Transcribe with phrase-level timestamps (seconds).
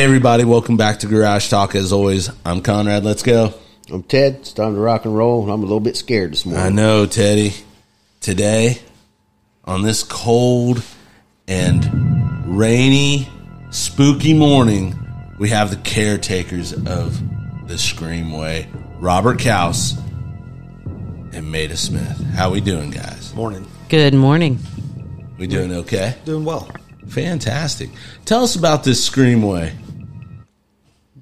[0.00, 1.74] Hey, everybody, welcome back to Garage Talk.
[1.74, 3.04] As always, I'm Conrad.
[3.04, 3.52] Let's go.
[3.92, 4.36] I'm Ted.
[4.36, 5.42] It's time to rock and roll.
[5.42, 6.64] I'm a little bit scared this morning.
[6.64, 7.52] I know, Teddy.
[8.20, 8.78] Today,
[9.66, 10.82] on this cold
[11.46, 13.28] and rainy,
[13.72, 14.98] spooky morning,
[15.38, 17.20] we have the caretakers of
[17.68, 18.68] the Screamway,
[19.00, 19.98] Robert Kaus
[21.34, 22.18] and Maida Smith.
[22.32, 23.34] How we doing, guys?
[23.34, 23.66] Morning.
[23.90, 24.60] Good morning.
[25.36, 26.16] We doing okay?
[26.24, 26.70] Doing well.
[27.08, 27.90] Fantastic.
[28.24, 29.74] Tell us about this Screamway.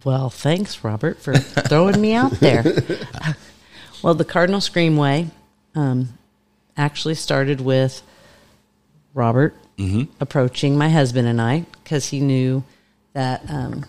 [0.09, 2.65] Well, thanks, Robert, for throwing me out there.
[4.03, 5.29] well, the Cardinal Screamway
[5.75, 6.17] um,
[6.79, 8.01] actually started with
[9.13, 9.55] Robert
[10.19, 12.65] approaching my husband and I because he knew
[13.13, 13.85] that um,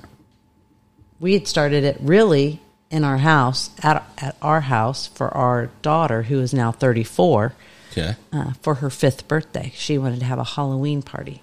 [1.22, 2.60] we had started it really
[2.92, 7.54] in our house, at, at our house, for our daughter, who is now 34.
[7.94, 8.16] Okay.
[8.34, 9.72] uh, for her fifth birthday.
[9.74, 11.42] She wanted to have a Halloween party.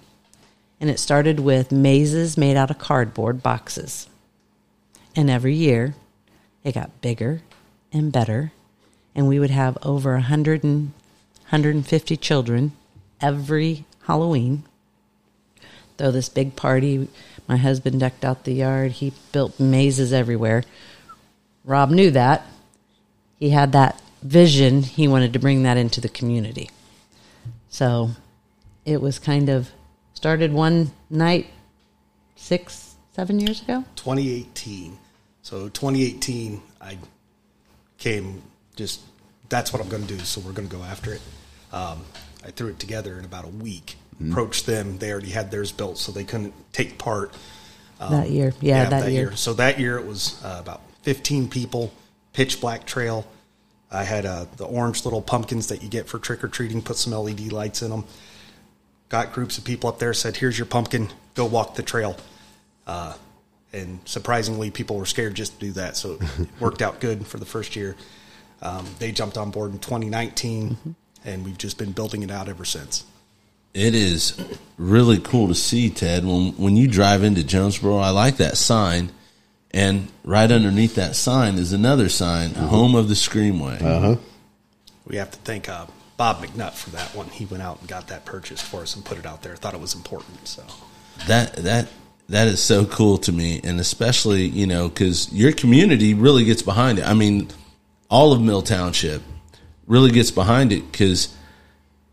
[0.79, 4.07] And it started with mazes made out of cardboard boxes.
[5.17, 5.95] And every year,
[6.63, 7.41] it got bigger
[7.91, 8.51] and better.
[9.15, 10.93] And we would have over 100 and,
[11.49, 12.73] 150 children
[13.19, 14.63] every Halloween.
[15.97, 17.07] Throw this big party.
[17.47, 18.91] My husband decked out the yard.
[18.91, 20.63] He built mazes everywhere.
[21.65, 22.45] Rob knew that.
[23.39, 24.83] He had that vision.
[24.83, 26.69] He wanted to bring that into the community.
[27.69, 28.11] So
[28.85, 29.71] it was kind of
[30.13, 31.47] started one night
[32.35, 33.83] six, seven years ago.
[33.95, 34.99] 2018.
[35.47, 36.97] So 2018, I
[37.97, 38.41] came
[38.75, 38.99] just
[39.47, 40.19] that's what I'm going to do.
[40.19, 41.21] So we're going to go after it.
[41.71, 42.03] Um,
[42.45, 43.95] I threw it together in about a week.
[44.19, 44.97] Approached them.
[44.97, 47.33] They already had theirs built, so they couldn't take part.
[48.09, 48.53] that year.
[48.59, 49.37] Yeah, that, year.
[49.37, 51.93] So that year it was uh, about 15 people,
[52.33, 53.25] pitch black trail.
[53.89, 56.97] I had uh, the orange little pumpkins that you get for trick or treating, put
[56.97, 58.03] some LED lights in them.
[59.07, 62.17] Got groups of people up there, said, Here's your pumpkin, go walk the trail.
[62.85, 63.13] Uh,
[63.77, 65.95] and surprisingly, people were scared just to do that.
[65.97, 67.95] So it worked out good for the first year.
[68.61, 70.91] Um, they jumped on board in 2019, Mm-hmm.
[71.25, 73.05] and we've just been building it out ever since.
[73.73, 74.39] It is
[74.77, 76.25] really cool to see, Ted.
[76.25, 79.11] When when you drive into Jonesboro, I like that sign,
[79.71, 84.15] and right underneath that sign is another sign, "Home of the Screamway." Uh huh.
[85.05, 85.85] We have to thank uh,
[86.17, 87.27] Bob McNutt for that one.
[87.29, 89.55] He went out and got that purchased for us and put it out there.
[89.55, 90.47] Thought it was important.
[90.47, 90.63] So
[91.27, 91.87] That that
[92.29, 96.61] that is so cool to me, and especially you know because your community really gets
[96.61, 97.05] behind it.
[97.05, 97.49] I mean,
[98.09, 99.21] all of Mill Township
[99.87, 101.33] really gets behind it because.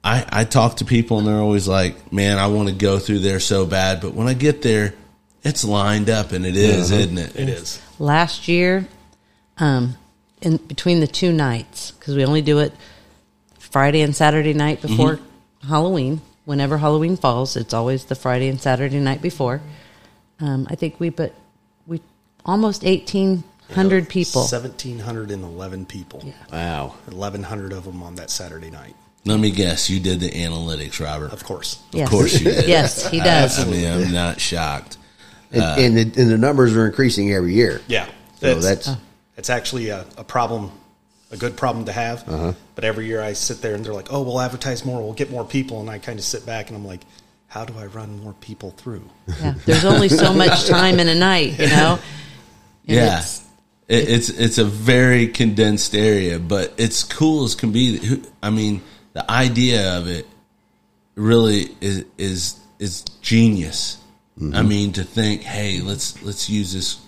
[0.07, 3.21] I, I talk to people and they're always like, man, I want to go through
[3.21, 4.03] there so bad.
[4.03, 4.93] But when I get there,
[5.45, 7.35] it's lined up and it is, isn't it?
[7.37, 7.81] it is.
[7.99, 8.87] Last year,
[9.59, 9.97] um,
[10.41, 12.73] in between the two nights, because we only do it
[13.59, 15.21] Friday and Saturday night before
[15.67, 16.21] Halloween.
[16.45, 19.61] Whenever Halloween falls, it's always the Friday and Saturday night before.
[20.41, 21.33] Um, I think we put
[21.87, 22.00] we
[22.45, 24.43] almost eighteen hundred people.
[24.43, 26.22] 1,711 people.
[26.53, 26.95] Wow.
[27.06, 28.95] 1,100 of them on that Saturday night.
[29.27, 31.33] Let me guess, you did the analytics, Robert.
[31.33, 31.83] Of course.
[31.93, 32.06] Yes.
[32.06, 32.69] Of course you did.
[32.69, 33.59] yes, he does.
[33.59, 34.99] I mean, I'm not shocked.
[35.50, 37.81] And, and, the, and the numbers are increasing every year.
[37.87, 38.09] Yeah.
[38.41, 38.91] So that's
[39.37, 40.71] it's actually a, a problem,
[41.31, 42.28] a good problem to have.
[42.28, 42.53] Uh-huh.
[42.75, 45.31] But every year I sit there and they're like, oh, we'll advertise more, we'll get
[45.31, 45.81] more people.
[45.81, 47.01] And I kind of sit back and I'm like,
[47.54, 49.09] how do I run more people through?
[49.41, 52.00] Yeah, there's only so much time in a night, you know.
[52.88, 53.41] And yeah, it's-
[53.87, 58.22] it, it's it's a very condensed area, but it's cool as can be.
[58.42, 58.82] I mean,
[59.12, 60.26] the idea of it
[61.15, 63.98] really is is is genius.
[64.53, 66.98] I mean, to think, hey, let's let's use this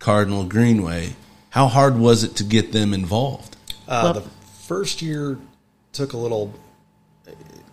[0.00, 1.14] Cardinal Greenway.
[1.50, 3.56] How hard was it to get them involved?
[3.86, 4.28] Uh, Well- the
[4.66, 5.38] first year
[5.92, 6.52] took a little,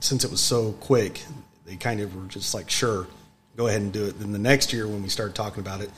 [0.01, 1.23] since it was so quick,
[1.65, 3.07] they kind of were just like, sure,
[3.55, 4.19] go ahead and do it.
[4.19, 5.89] Then the next year, when we started talking about it,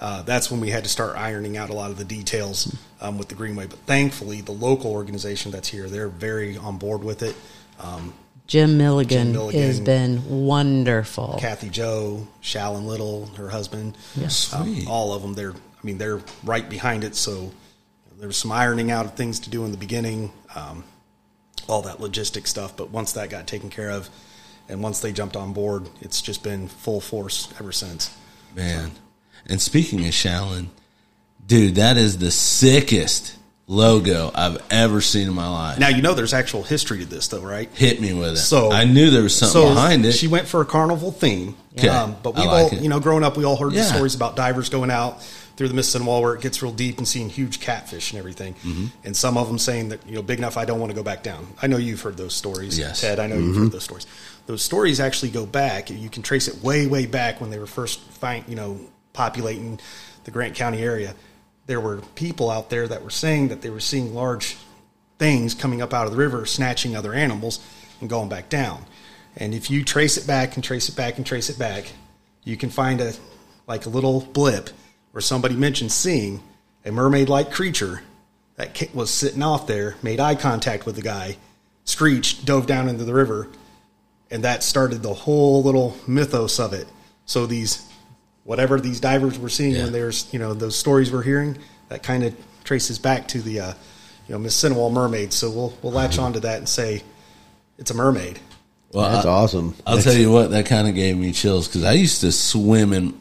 [0.00, 3.16] uh, that's when we had to start ironing out a lot of the details um,
[3.16, 3.66] with the Greenway.
[3.66, 7.34] But thankfully, the local organization that's here, they're very on board with it.
[7.80, 8.12] Um,
[8.46, 9.62] Jim Milligan, Jim Milligan.
[9.62, 11.38] has been wonderful.
[11.40, 14.52] Kathy Joe, Shallon Little, her husband, Yes.
[14.52, 15.34] um, all of them.
[15.34, 17.16] They're, I mean, they're right behind it.
[17.16, 17.50] So
[18.18, 20.84] there was some ironing out of things to do in the beginning, um,
[21.68, 22.76] all that logistic stuff.
[22.76, 24.08] But once that got taken care of,
[24.68, 28.16] and once they jumped on board, it's just been full force ever since.
[28.54, 28.90] Man.
[29.48, 30.68] And speaking of Shallon,
[31.46, 33.36] dude, that is the sickest
[33.68, 35.78] logo I've ever seen in my life.
[35.78, 37.68] Now you know there's actual history to this, though, right?
[37.74, 38.36] Hit me with it.
[38.38, 40.12] So I knew there was something so behind it.
[40.12, 41.56] She went for a carnival theme.
[41.78, 41.88] Okay.
[41.88, 42.82] Um, but we've like all, it.
[42.82, 43.82] you know, growing up, we all heard Yeah.
[43.82, 45.22] the stories about divers going out
[45.56, 48.54] through the Mississinewa where it gets real deep and seeing huge catfish and everything.
[48.54, 48.86] Mm-hmm.
[49.04, 51.02] And some of them saying that, you know, big enough, I don't want to go
[51.02, 51.46] back down.
[51.60, 52.78] I know you've heard those stories.
[52.78, 53.00] Yes.
[53.00, 54.06] Ted, I know you've heard those stories.
[54.46, 55.90] Those stories actually go back.
[55.90, 58.78] You can trace it way, way back when they were first, find, you know,
[59.12, 59.80] populating
[60.24, 61.14] the Grant County area,
[61.66, 64.56] there were people out there that were saying that they were seeing large
[65.18, 67.60] things coming up out of the river, snatching other animals
[68.00, 68.84] and going back down.
[69.36, 71.92] And if you trace it back and trace it back and trace it back,
[72.44, 73.12] you can find a
[73.66, 74.70] like a little blip
[75.10, 76.40] where somebody mentioned seeing
[76.84, 78.02] a mermaid-like creature
[78.54, 81.36] that was sitting off there, made eye contact with the guy,
[81.84, 83.48] screeched, dove down into the river,
[84.30, 86.86] and that started the whole little mythos of it.
[87.26, 87.82] So these
[88.44, 89.84] whatever these divers were seeing Yeah.
[89.84, 91.58] when there's you know those stories we're hearing
[91.88, 92.34] that kind of
[92.64, 93.74] traces back to the uh,
[94.28, 95.32] you know Mississinewa mermaid.
[95.32, 97.02] So we'll we'll latch onto that and say
[97.78, 98.38] it's a mermaid.
[98.92, 99.74] Well, That's I, awesome.
[99.86, 102.92] I'll tell you what, that kind of gave me chills because I used to swim
[102.92, 103.18] in.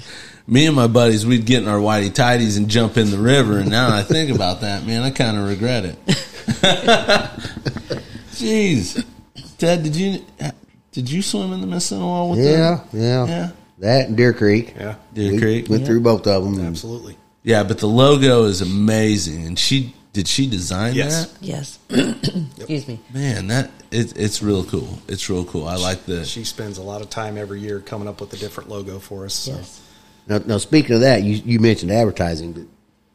[0.46, 3.58] me and my buddies, we'd get in our whitey tidies and jump in the river.
[3.58, 5.98] And now I think about that, man, I kind of regret it.
[8.32, 9.04] Jeez,
[9.58, 10.24] Ted, did you
[10.92, 12.80] did you swim in the Mississippi with Yeah, them?
[12.92, 13.50] yeah, Yeah.
[13.80, 14.74] That and Deer Creek.
[14.78, 15.68] Yeah, Deer We Creek.
[15.68, 16.64] went through both of them.
[16.64, 17.16] absolutely.
[17.44, 21.26] Yeah, but the logo is amazing, and she did she design Yes.
[21.26, 21.42] that?
[21.42, 21.78] Yes.
[22.56, 22.98] Excuse me.
[23.12, 24.98] Man, that it, it's real cool.
[25.06, 25.66] It's real cool.
[25.68, 26.24] I like the.
[26.24, 29.24] She spends a lot of time every year coming up with a different logo for
[29.26, 29.34] us.
[29.34, 29.52] So.
[29.52, 29.80] Yes.
[30.26, 32.52] Now, now, speaking of that, you, you mentioned advertising.
[32.52, 32.62] but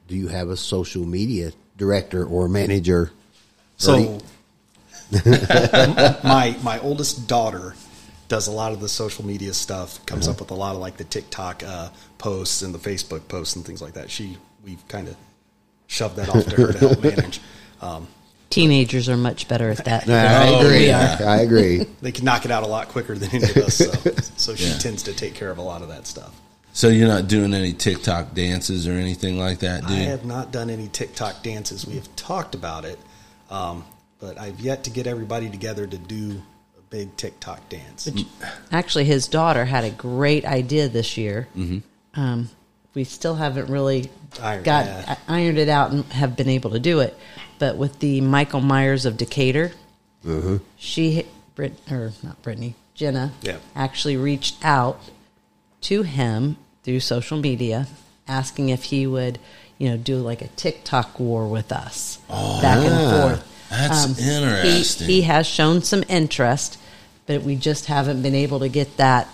[0.08, 3.12] Do you have a social media director or manager?
[3.78, 4.20] So
[6.24, 7.76] my my oldest daughter
[8.28, 10.04] does a lot of the social media stuff.
[10.06, 13.56] Comes up with a lot of like the TikTok uh, posts and the Facebook posts
[13.56, 14.10] and things like that.
[14.10, 15.16] She we've kind of
[15.88, 17.42] shoved that off to her to help manage.
[17.82, 18.08] Um,
[18.50, 20.08] Teenagers are much better at that.
[20.08, 20.86] No, I agree.
[20.86, 21.18] yeah.
[21.26, 21.86] I agree.
[22.04, 23.78] they can knock it out a lot quicker than any of us.
[23.78, 23.92] So,
[24.38, 24.78] so she Yeah.
[24.78, 26.40] tends to take care of a lot of that stuff.
[26.72, 29.98] So you're not doing any TikTok dances or anything like that, I dude?
[30.08, 31.86] have not done any TikTok dances.
[31.88, 33.00] We have talked about it,
[33.50, 33.86] um,
[34.24, 36.42] but I've yet to get everybody together to do
[36.78, 38.10] a big TikTok dance.
[38.72, 41.50] Actually, his daughter had a great idea this year.
[41.58, 41.80] Mm-hmm.
[42.20, 42.50] Um,
[42.94, 44.10] we still haven't really
[44.42, 45.18] Ironed got it out.
[45.28, 47.18] ironed it out and have been able to do it.
[47.60, 49.74] But with the Michael Myers of Decatur,
[50.78, 53.58] she, Brit, or not Brittany, Jenna, Yeah.
[53.76, 55.02] actually reached out
[55.82, 57.88] to him through social media,
[58.26, 59.38] asking if he would,
[59.78, 63.50] you know, do like a TikTok war with us, back and forth.
[63.72, 65.08] Oh, Um, That's interesting.
[65.08, 66.78] He, he has shown some interest,
[67.26, 69.28] but we just haven't been able to get that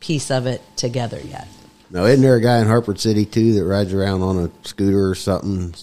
[0.00, 1.48] piece of it together yet.
[1.90, 5.08] Now, isn't there a guy in Hartford City too that rides around on a scooter
[5.08, 5.74] or something,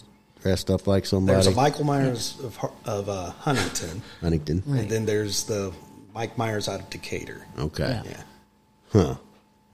[0.42, 1.36] dressed up like somebody?
[1.36, 4.64] There's a Michael Myers of, of uh, Huntington, Huntington.
[4.68, 5.72] and then there's the
[6.14, 7.46] Mike Myers out of Decatur.
[7.58, 8.02] Okay.
[8.06, 8.06] Yeah.
[8.06, 8.24] Yeah.
[8.92, 9.16] Huh.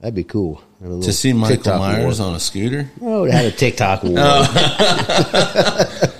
[0.00, 0.62] That'd be cool.
[0.80, 2.28] To see Michael TikTok Myers war.
[2.30, 4.16] on a scooter, Oh, they had a TikTok war.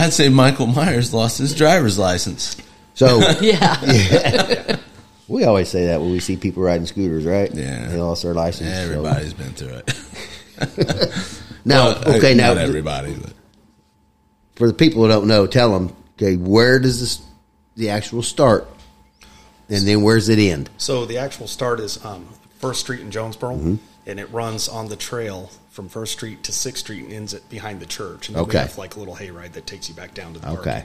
[0.00, 2.56] I'd say Michael Myers lost his driver's license.
[2.94, 4.76] So Yeah.
[5.28, 7.52] we always say that when we see people riding scooters, right?
[7.54, 7.88] Yeah.
[7.88, 8.70] They lost their license.
[8.70, 11.16] so- Everybody's been through it.
[11.62, 13.34] Now, Well, okay, now not everybody, but
[14.56, 17.20] for the people who don't know, tell them, okay, where does this
[17.76, 18.66] the actual start,
[19.68, 20.70] and then where's it end?
[20.78, 22.26] So the actual start is um,
[22.60, 23.74] First Street in Jonesboro, Mm-hmm.
[24.06, 27.48] and it runs on the trail from First Street to Sixth Street and ends it
[27.48, 28.28] behind the church.
[28.28, 28.58] And then Okay.
[28.58, 30.60] we have like a little hayride that takes you back down to the park.
[30.60, 30.84] Okay.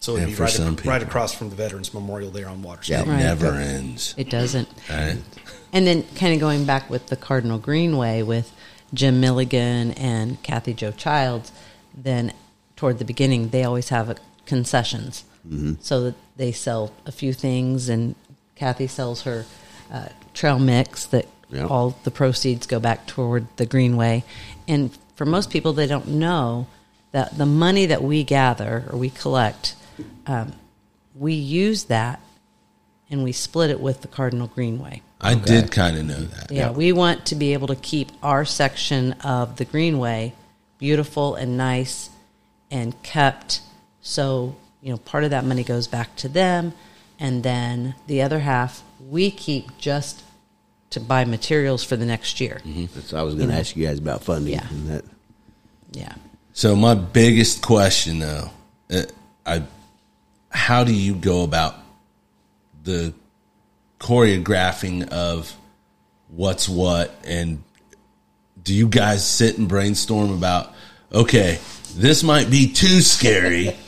[0.00, 2.62] So it'd And be right, some ac- right across from the Veterans Memorial there on
[2.62, 3.00] Water Yeah.
[3.00, 3.12] Street.
[3.12, 3.22] it Right.
[3.22, 4.14] never ends.
[4.18, 4.68] It doesn't.
[4.90, 5.16] Right?
[5.72, 8.50] And then kind of going back with the Cardinal Greenway with
[8.92, 11.52] Jim Milligan and Kathy Joe Childs,
[11.96, 12.32] then
[12.76, 15.24] toward the beginning, they always have a concessions.
[15.82, 18.14] So that they sell a few things, and
[18.56, 19.44] Kathy sells her
[19.92, 21.66] uh, trail mix that Yeah.
[21.66, 24.24] all the proceeds go back toward the Greenway.
[24.66, 26.66] And for most people, they don't know
[27.12, 29.76] that the money that we gather or we collect,
[30.26, 30.52] um,
[31.14, 32.20] we use that
[33.08, 35.02] and we split it with the Cardinal Greenway.
[35.20, 36.50] I did kind of know that.
[36.50, 40.34] Yeah, we want to be able to keep our section of the Greenway
[40.78, 42.10] beautiful and nice
[42.70, 43.60] and kept.
[44.02, 46.74] So, you know, part of that money goes back to them.
[47.18, 50.22] And then the other half we keep just
[50.94, 52.60] to buy materials for the next year.
[52.64, 53.60] That's, I was going to know.
[53.60, 54.54] ask you guys about funding.
[54.54, 54.66] Yeah.
[54.68, 55.04] And that,
[55.92, 56.14] Yeah.
[56.52, 58.50] So my biggest question, though,
[58.90, 59.02] uh,
[59.46, 59.62] I,
[60.50, 61.74] how do you go about
[62.84, 63.12] the
[63.98, 65.54] choreographing of
[66.28, 67.62] what's what, and
[68.62, 70.72] do you guys sit and brainstorm about?
[71.12, 71.58] Okay,
[71.96, 73.76] this might be too scary.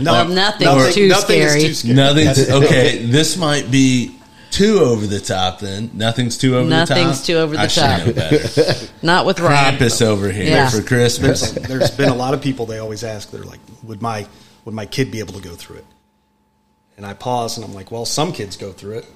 [0.00, 1.60] No, Well, nothing's too nothing is scary.
[1.60, 1.94] too scary.
[1.94, 3.04] Nothing's okay.
[3.04, 4.17] This might be
[4.50, 5.60] too over the top.
[5.60, 6.88] Then nothing's too over the top.
[6.90, 8.06] Nothing's too over the I should top.
[8.06, 8.88] know better.
[9.02, 9.74] Not with Rob.
[9.74, 10.70] Krampus over here Yeah.
[10.70, 11.50] for Christmas.
[11.52, 13.30] There's been a lot of people they always ask.
[13.30, 14.26] They're like, "Would my
[14.64, 15.86] would my kid be able to go through it?"
[16.96, 19.06] And I pause and I'm like, "Well, some kids go through it.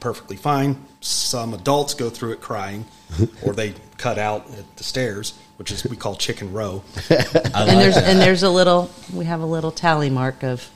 [0.00, 0.84] perfectly fine.
[1.00, 2.84] Some adults go through it crying,
[3.44, 6.82] or they cut out at the stairs, which is we call chicken row.
[7.08, 8.04] I and like there's that.
[8.04, 10.68] and there's a little we have a little tally mark of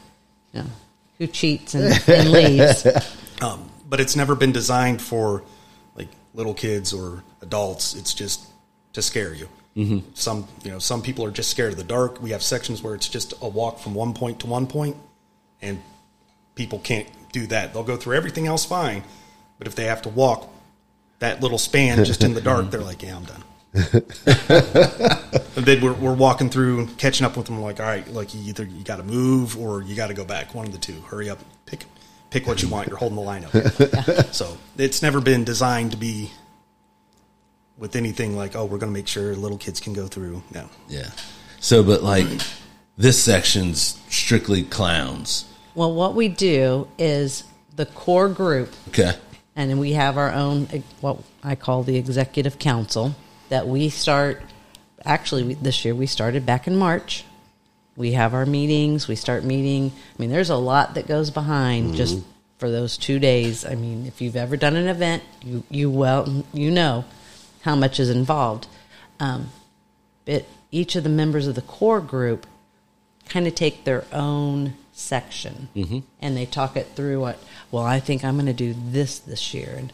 [0.52, 0.66] you know
[1.18, 2.86] who cheats and, and leaves.
[3.42, 5.42] Um, but it's never been designed for
[5.94, 7.94] like little kids or adults.
[7.94, 8.46] It's just
[8.92, 9.48] to scare you.
[9.76, 9.98] Mm-hmm.
[10.14, 12.22] Some you know some people are just scared of the dark.
[12.22, 14.96] We have sections where it's just a walk from one point to one point,
[15.60, 15.82] and
[16.54, 17.72] people can't do that.
[17.72, 19.04] They'll go through everything else fine,
[19.58, 20.48] but if they have to walk
[21.18, 23.42] that little span just in the dark, they're like, "Yeah, I'm done."
[25.56, 27.60] and then we're, we're walking through, catching up with them.
[27.60, 30.24] Like, all right, like you either you got to move or you got to go
[30.24, 30.54] back.
[30.54, 30.98] One of the two.
[31.02, 31.84] Hurry up, pick
[32.30, 32.88] pick what you want.
[32.88, 33.52] You're holding the line up.
[34.34, 36.30] So it's never been designed to be
[37.78, 40.42] with anything like, oh, we're going to make sure little kids can go through.
[40.52, 41.10] No, Yeah.
[41.60, 42.26] So, but like
[42.98, 45.46] this section's strictly clowns.
[45.74, 49.12] Well, what we do is the core group, Okay.
[49.54, 50.66] and then we have our own
[51.00, 53.14] what I call the executive council
[53.48, 54.42] that we start.
[55.04, 57.24] Actually, this year we started back in March.
[57.96, 59.08] We have our meetings.
[59.08, 59.90] We start meeting.
[59.90, 62.22] I mean, there's a lot that goes behind just
[62.58, 63.64] for those two days.
[63.64, 67.04] I mean, if you've ever done an event, you you well you know
[67.62, 68.66] how much is involved.
[69.18, 69.50] Um,
[70.24, 72.46] but each of the members of the core group
[73.28, 75.68] kind of take their own section
[76.20, 77.38] and they talk it through what
[77.70, 79.92] well i think i'm going to do this this year and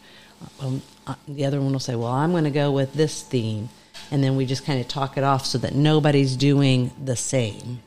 [0.61, 3.69] um, uh, the other one will say well i'm going to go with this theme
[4.13, 7.81] and then we just kind of talk it off so that nobody's doing the same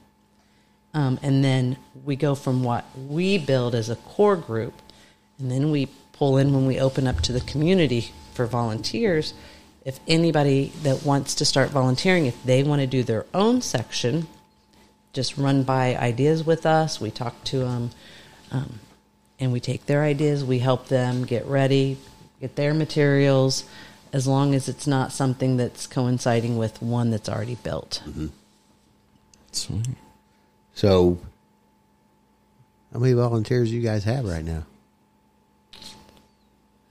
[0.96, 4.74] um, and then we go from what we build as a core group
[5.38, 9.36] and then we pull in when we open up to the community for volunteers
[9.84, 14.28] if anybody that wants to start volunteering if they want to do their own section
[15.16, 17.02] just run by ideas with us.
[17.02, 17.92] We talk to them,
[18.52, 18.80] um,
[19.40, 20.44] and we take their ideas.
[20.44, 21.98] We help them get ready,
[22.42, 23.64] get their materials,
[24.14, 28.04] as long as it's not something that's coinciding with one that's already built.
[29.54, 29.88] Sweet.
[30.75, 31.17] So,
[32.94, 34.63] how many volunteers you guys have right now?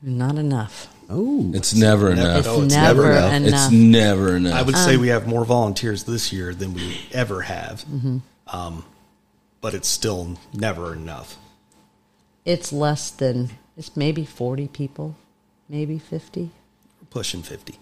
[0.02, 0.88] Not enough.
[1.08, 2.38] Oh, It's never enough.
[2.38, 3.32] It's no, it's never, never enough.
[3.34, 3.64] enough.
[3.66, 4.54] It's never enough.
[4.54, 7.84] I would Um, say we have more volunteers this year than we ever have.
[7.84, 8.18] Mm-hmm.
[8.48, 8.84] Um,
[9.60, 11.36] but it's still never enough.
[12.44, 13.50] It's less than.
[13.76, 15.16] It's maybe forty people,
[15.68, 16.50] maybe fifty.
[17.00, 17.74] We're pushing fifty.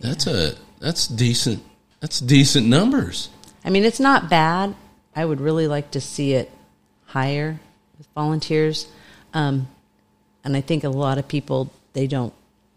[0.00, 1.62] that's a that's decent.
[2.00, 3.28] That's decent numbers.
[3.64, 4.74] I mean, it's not bad.
[5.14, 6.50] I would really like to see it
[7.06, 7.60] higher
[7.98, 8.86] with volunteers.
[9.34, 9.68] Um,
[10.44, 12.32] and I think a lot of people, they don't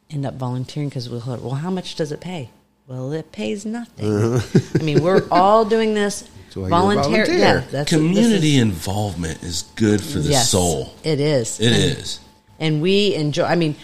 [0.10, 2.50] end up volunteering because we'll, well, how much does it pay?
[2.88, 4.42] Well, it pays nothing.
[4.80, 7.25] I mean, we're all doing this why volunteer.
[7.25, 7.38] volunteer.
[7.38, 10.94] Yeah, that's Community this involvement is good for the yes, soul.
[11.04, 11.60] It is.
[11.60, 12.20] It and, is.
[12.60, 13.46] and we enjoy.
[13.46, 13.75] I mean,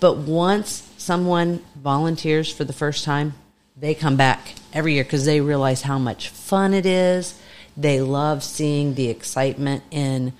[0.00, 3.34] but once someone volunteers for the first time,
[3.76, 7.40] they come back every year because they realize how much fun it is.
[7.76, 10.32] They love seeing the excitement in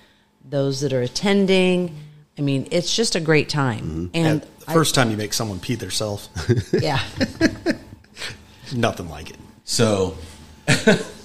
[0.43, 1.95] those that are attending.
[2.37, 4.09] I mean, it's just a great time.
[4.11, 4.25] Mm-hmm.
[4.25, 6.29] And the first time you make someone pee themselves,
[6.73, 7.01] yeah,
[8.75, 9.37] nothing like it.
[9.65, 10.17] So,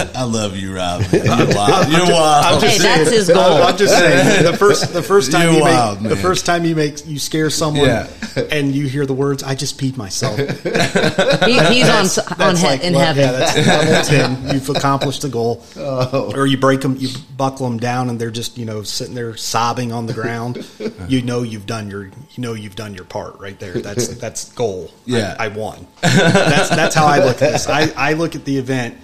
[0.14, 1.02] I love you, Rob.
[1.12, 1.88] You're wild.
[1.88, 2.62] You're wild.
[2.62, 3.38] hey, that's his goal.
[3.62, 6.64] I'm just saying the first the first time You're you wild, make the first time
[6.64, 8.08] you make you scare someone Yeah.
[8.50, 12.06] and you hear the words "I just peed myself." He, he's on
[12.40, 13.22] on he, like, in well, heaven.
[13.24, 14.54] Yeah, that's level ten.
[14.54, 15.64] You've accomplished the goal.
[15.76, 16.32] Oh.
[16.34, 19.36] Or you break them, you buckle them down, and they're just you know sitting there
[19.36, 20.66] sobbing on the ground.
[21.08, 23.74] you know you've done your you know you've done your part right there.
[23.74, 24.90] That's that's goal.
[25.04, 25.36] Yeah.
[25.38, 25.86] I, I won.
[26.00, 27.68] that's that's how I look at this.
[27.68, 28.96] I, I look at the event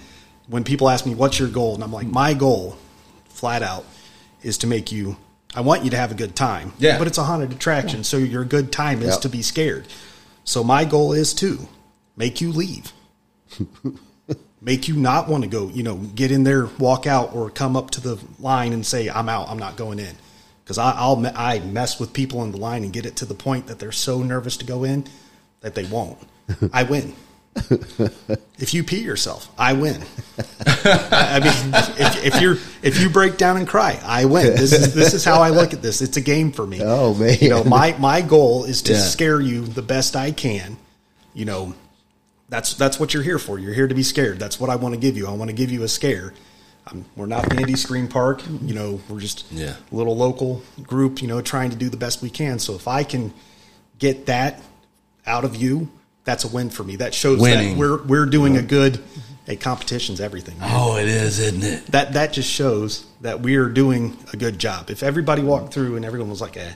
[0.47, 2.77] when people ask me what's your goal, and I'm like my goal,
[3.29, 3.85] flat out,
[4.41, 5.17] is to make you.
[5.55, 6.73] I want you to have a good time.
[6.77, 6.97] Yeah.
[6.97, 9.21] But it's a haunted attraction, so your good time is Yep.
[9.21, 9.87] to be scared.
[10.43, 11.67] So my goal is to
[12.15, 12.91] make you leave
[14.61, 17.75] make you not want to go, you know, get in there, walk out, or come
[17.75, 19.49] up to the line and say, "I'm out.
[19.49, 20.15] I'm not going in,"
[20.63, 23.67] because I'll I mess with people in the line and get it to the point
[23.67, 25.05] that they're so nervous to go in
[25.61, 26.17] that they won't.
[26.73, 27.13] I win.
[28.59, 30.01] If you pee yourself, I win.
[30.65, 34.55] I mean, if, if you're if you break down and cry, I win.
[34.55, 36.01] This is this is how I look at this.
[36.01, 36.79] It's a game for me.
[36.83, 37.37] Oh, man.
[37.41, 38.99] You know, my my goal is to Yeah.
[38.99, 40.77] scare you the best I can.
[41.33, 41.73] You know,
[42.49, 43.59] that's that's what you're here for.
[43.59, 44.39] You're here to be scared.
[44.39, 45.27] That's what I want to give you.
[45.27, 46.33] I want to give you a scare.
[46.89, 48.41] Um, we're not Bandy Screen Park.
[48.61, 49.75] You know, we're just Yeah.
[49.91, 51.21] a little local group.
[51.21, 52.59] You know, trying to do the best we can.
[52.59, 53.33] So if I can
[53.99, 54.61] get that
[55.25, 55.89] out of you,
[56.27, 56.97] that's a win for me.
[56.97, 57.69] That shows Winning.
[57.69, 58.67] that we're we're doing a mm-hmm.
[58.67, 59.03] good.
[59.49, 60.57] A competition's everything.
[60.61, 61.85] Oh, it is, isn't it?
[61.87, 64.89] That that just shows that we are doing a good job.
[64.89, 66.73] If everybody walked through and everyone was like, "eh,"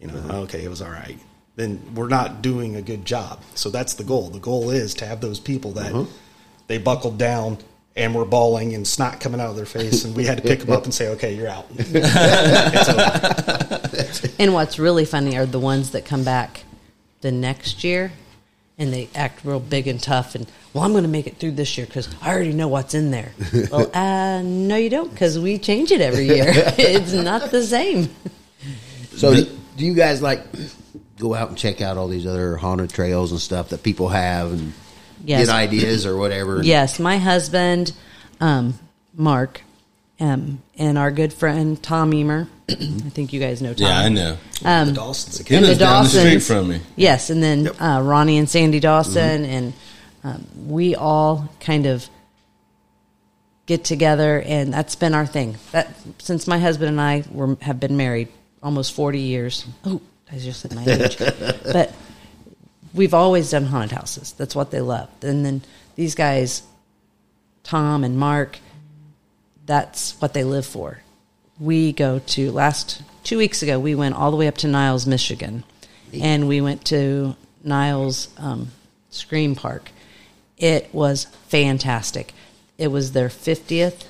[0.00, 0.40] you know, uh-huh.
[0.40, 1.18] okay, it was all right,
[1.56, 3.42] then we're not doing a good job.
[3.54, 4.28] So that's the goal.
[4.28, 6.04] The goal is to have those people that uh-huh.
[6.66, 7.56] they buckled down
[7.96, 10.60] and were bawling and snot coming out of their face, and we had to pick
[10.60, 11.66] them up and say, "Okay, you're out."
[14.36, 16.64] And what's really funny are the ones that come back
[17.22, 18.12] the next year
[18.78, 21.52] and they act real big and tough and well i'm going to make it through
[21.52, 23.32] this year because i already know what's in there
[23.70, 26.46] well uh, no you don't because we change it every year
[26.78, 28.08] it's not the same
[29.16, 29.44] So, do,
[29.76, 30.40] do you guys like
[31.18, 34.52] go out and check out all these other haunted trails and stuff that people have
[34.52, 34.72] and
[35.26, 35.46] Yes.
[35.46, 36.62] get ideas or whatever?
[36.62, 37.92] yes my husband
[38.40, 38.74] um,
[39.14, 39.62] mark
[40.20, 44.08] um, and our good friend tom emer i think you guys know tom Yeah, I
[44.08, 44.36] know.
[44.62, 45.62] the Dawsons He again.
[45.62, 46.80] lives the down the street from me.
[46.96, 47.80] Yes, and then Yep.
[47.80, 49.72] uh, Ronnie and Sandy Dawson, and
[50.22, 52.08] um, we all kind of
[53.66, 55.56] get together, and that's been our thing.
[55.72, 58.28] That since my husband and I were have been married
[58.62, 59.66] almost forty years.
[59.84, 60.00] Oh,
[60.32, 61.94] I just said my age, but
[62.94, 64.32] we've always done haunted houses.
[64.32, 65.08] That's what they love.
[65.22, 65.62] And then
[65.96, 66.62] these guys,
[67.64, 68.58] Tom and Mark,
[69.64, 71.00] that's what they live for.
[71.58, 73.78] We go to last two weeks ago.
[73.78, 75.64] We went all the way up to Niles, Michigan,
[76.12, 78.70] and we went to Niles um,
[79.10, 79.90] Scream Park.
[80.58, 82.32] It was fantastic.
[82.78, 84.08] It was their fiftieth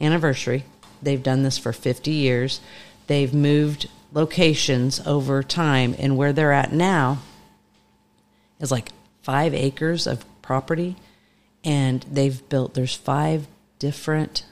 [0.00, 0.64] anniversary.
[1.02, 2.60] They've done this for fifty years.
[3.06, 7.18] They've moved locations over time, and where they're at now
[8.60, 8.90] is like
[9.22, 10.96] five acres of property
[11.64, 13.46] and they've built there's five
[13.80, 14.44] different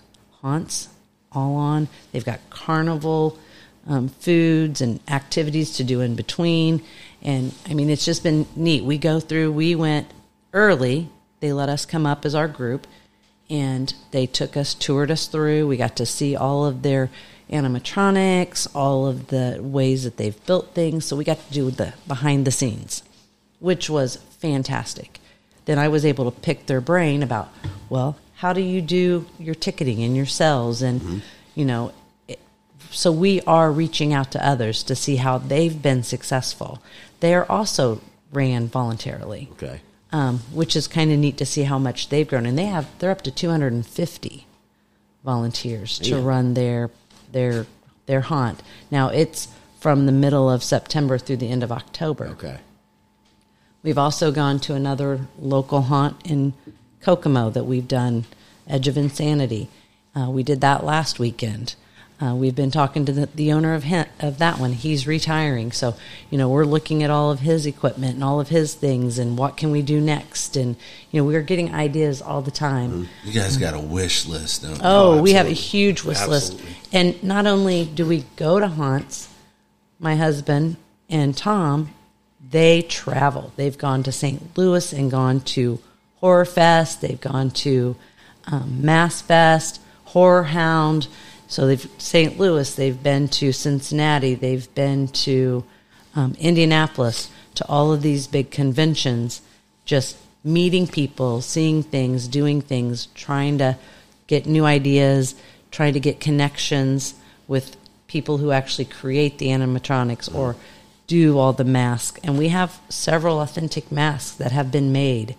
[0.45, 0.89] haunts
[1.33, 1.89] all on.
[2.13, 3.39] They've got carnival
[3.87, 6.83] um, foods and activities to do in between.
[7.23, 8.85] And i mean it's just been neat.
[8.85, 10.07] We go through we went
[10.53, 11.09] early.
[11.41, 12.87] They let us come up as our group
[13.49, 15.67] and they took us toured us through.
[15.67, 17.11] We got to see all of their
[17.51, 21.07] animatronics all of the ways that they've built things.
[21.07, 23.03] So we got to do the behind the scenes
[23.65, 25.21] which was fantastic.
[25.65, 27.49] Then I was able to pick their brain about,
[27.89, 30.83] well, how do you do your ticketing in your cells?
[30.83, 31.23] And,
[31.55, 31.93] you know,
[32.29, 32.39] it,
[32.91, 36.83] so we are reaching out to others to see how they've been successful.
[37.21, 38.03] They are also
[38.33, 39.81] ran voluntarily, Okay.
[40.13, 42.45] um, which is kind of neat to see how much they've grown.
[42.45, 44.47] And they have, they're up to 250
[45.25, 46.23] volunteers to Yeah.
[46.23, 46.91] run their,
[47.33, 47.65] their,
[48.05, 48.63] their haunt.
[48.91, 49.49] Now it's
[49.81, 52.27] from the middle of September through the end of October.
[52.27, 52.59] Okay.
[53.83, 56.53] We've also gone to another local haunt in
[57.09, 58.25] Kokomo that we've done,
[58.67, 59.69] Edge of Insanity.
[60.17, 61.75] Uh, we did that last weekend.
[62.23, 64.73] Uh, we've been talking to the, the owner of he- of that one.
[64.73, 65.97] He's retiring, so
[66.31, 69.37] you know we're looking at all of his equipment and all of his things, and
[69.37, 70.57] what can we do next?
[70.57, 70.77] And
[71.11, 73.09] you know we're getting ideas all the time.
[73.25, 74.81] You guys got a wish list, don't you?
[74.83, 76.59] Oh, we have a huge wish list.
[76.93, 79.29] And not only do we go to haunts,
[79.99, 80.77] my husband
[81.11, 81.93] and Tom,
[82.49, 83.53] they travel.
[83.57, 84.57] They've gone to St.
[84.57, 85.81] Louis and gone to
[86.25, 87.03] Horror Fest.
[87.03, 87.97] They've gone to
[88.47, 91.07] um, Mass Fest, Horror Hound.
[91.49, 92.39] So they've St.
[92.39, 92.75] Louis.
[92.75, 94.35] They've been to Cincinnati.
[94.35, 95.65] They've been to
[96.17, 97.31] um, Indianapolis.
[97.57, 99.43] To all of these big conventions,
[99.85, 103.77] just meeting people, seeing things, doing things, trying to
[104.27, 105.35] get new ideas,
[105.71, 107.15] trying to get connections
[107.47, 110.57] with people who actually create the animatronics or
[111.07, 112.19] do all the masks.
[112.25, 115.37] And we have several authentic masks that have been made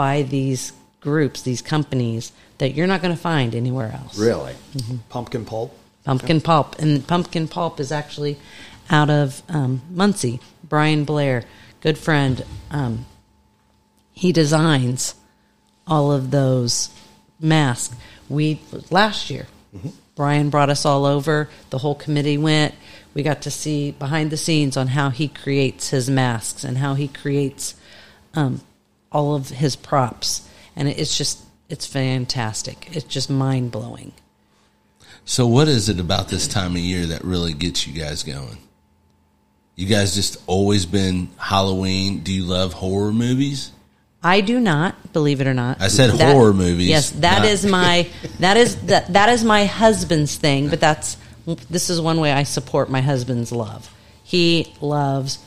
[0.00, 4.18] by these groups, these companies that you're not going to find anywhere else.
[4.18, 4.54] Really?
[5.10, 5.78] Pumpkin pulp.
[6.04, 6.78] Pumpkin Pulp.
[6.78, 8.38] And Pumpkin Pulp is actually
[8.88, 10.40] out of um, Muncie.
[10.64, 11.44] Brian Blair,
[11.82, 13.04] good friend, um,
[14.14, 15.16] he designs
[15.86, 16.88] all of those
[17.38, 17.94] masks.
[18.30, 19.48] We last year,
[20.16, 21.50] Brian brought us all over.
[21.68, 22.74] The whole committee went.
[23.12, 26.94] We got to see behind the scenes on how he creates his masks and how
[26.94, 27.74] he creates
[28.32, 28.62] um,
[29.12, 32.88] all of his props, and it's just it's fantastic.
[32.92, 34.12] It's just mind blowing.
[35.24, 38.58] So, what is it about this time of year that really gets you guys going?
[39.76, 42.20] You guys just always been Halloween.
[42.20, 43.72] Do you love horror movies?
[44.22, 45.80] I do not, believe it or not.
[45.80, 48.08] I said horror movies, Yes, that is my
[48.40, 52.42] that is that that is my husband's thing, but that's this is one way I
[52.42, 53.92] support my husband's love.
[54.22, 55.38] He loves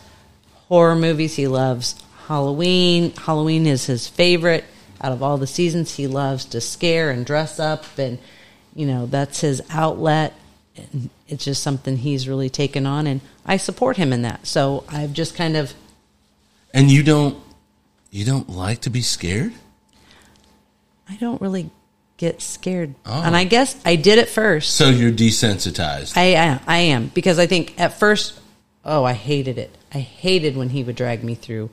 [0.70, 2.03] horror movies, he loves
[2.38, 3.12] Halloween.
[3.12, 4.64] Halloween is his favorite
[5.00, 5.94] out of all the seasons.
[5.96, 8.18] He loves to scare and dress up and
[8.76, 10.34] you know, that's his outlet.
[10.76, 14.48] And it's just something he's really taken on and I support him in that.
[14.48, 15.74] So I've just kind of
[16.74, 17.38] And you don't
[18.10, 19.54] You don't like to be scared?
[21.08, 21.70] I don't really
[22.18, 23.22] get scared, Oh.
[23.24, 24.76] and I guess I did at first.
[24.76, 26.14] So you're desensitized.
[26.16, 28.40] I, I I am because I think at first,
[28.86, 29.70] oh, I hated it.
[29.94, 31.70] I hated when he would drag me through,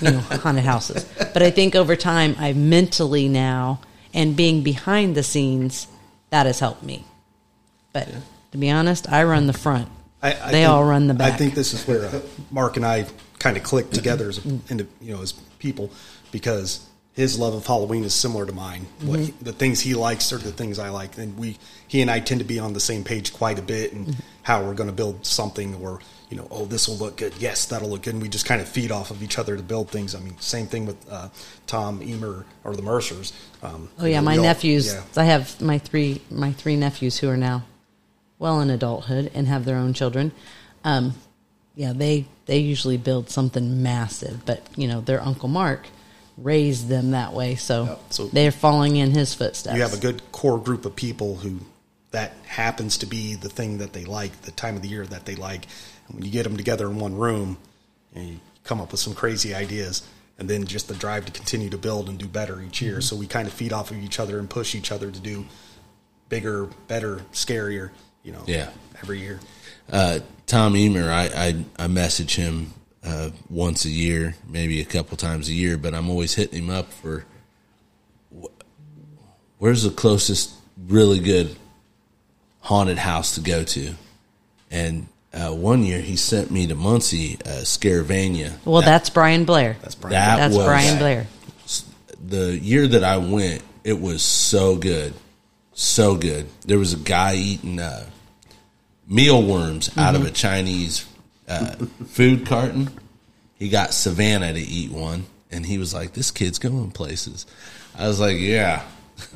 [0.00, 1.04] you know, haunted houses.
[1.32, 3.80] But I think over time, I mentally now
[4.12, 5.86] and being behind the scenes,
[6.30, 7.04] that has helped me.
[7.92, 8.08] But
[8.52, 9.88] to be honest, I run the front.
[10.22, 11.32] I, I they think- all run the back.
[11.32, 13.06] I think this is where uh, Mark and I
[13.38, 15.90] kind of clicked together as into, you know as people
[16.30, 18.86] because his love of Halloween is similar to mine.
[19.02, 19.24] What Mm-hmm.
[19.38, 21.56] he- the things he likes are the things I like, and we
[21.88, 24.20] he and I tend to be on the same page quite a bit, and Mm-hmm.
[24.42, 27.66] how we're going to build something or you know oh this will look good yes
[27.66, 29.90] that'll look good and we just kind of feed off of each other to build
[29.90, 30.14] things.
[30.14, 31.28] I mean same thing with uh,
[31.66, 33.32] Tom Emer or the Mercers.
[33.62, 34.94] Um, Oh yeah, my all- nephews.
[34.94, 35.02] yeah.
[35.16, 37.64] I have my three my three nephews who are now
[38.38, 40.32] well in adulthood and have their own children.
[40.84, 41.14] Um,
[41.74, 45.86] yeah, they they usually build something massive, but you know their uncle Mark
[46.38, 49.76] raised them that way, so, Yeah, so- they're following in his footsteps.
[49.76, 51.60] you have a good core group of people who
[52.12, 55.26] that happens to be the thing that they like, the time of the year that
[55.26, 55.66] they like.
[56.12, 57.56] When you get them together in one room,
[58.14, 60.02] and you come up with some crazy ideas,
[60.38, 63.00] and then just the drive to continue to build and do better each year.
[63.00, 65.44] So we kind of feed off of each other and push each other to do
[66.28, 67.90] bigger, better, scarier.
[68.22, 68.70] You know, Yeah.
[69.02, 69.40] every year.
[69.90, 75.16] uh, Tom Emer, I, I I message him uh, once a year, maybe a couple
[75.16, 77.24] times a year, but I'm always hitting him up for
[78.38, 78.46] wh-
[79.58, 80.50] where's the closest
[80.88, 81.56] really good
[82.60, 83.94] haunted house to go to.
[84.70, 88.52] And uh, one year he sent me to Muncie, uh, Scaravania.
[88.64, 89.76] well, That- that's Brian Blair.
[89.82, 90.12] That's Brian.
[90.12, 91.26] That That's was- Brian Blair.
[92.26, 95.14] the year that I went, it was so good,
[95.72, 96.46] so good.
[96.66, 98.04] There was a guy eating uh,
[99.08, 101.06] mealworms out of a Chinese
[101.48, 101.74] uh,
[102.08, 102.90] food carton.
[103.58, 107.46] He got Savannah to eat one, and he was like, "This kid's going places."
[107.96, 108.82] I was like, "Yeah."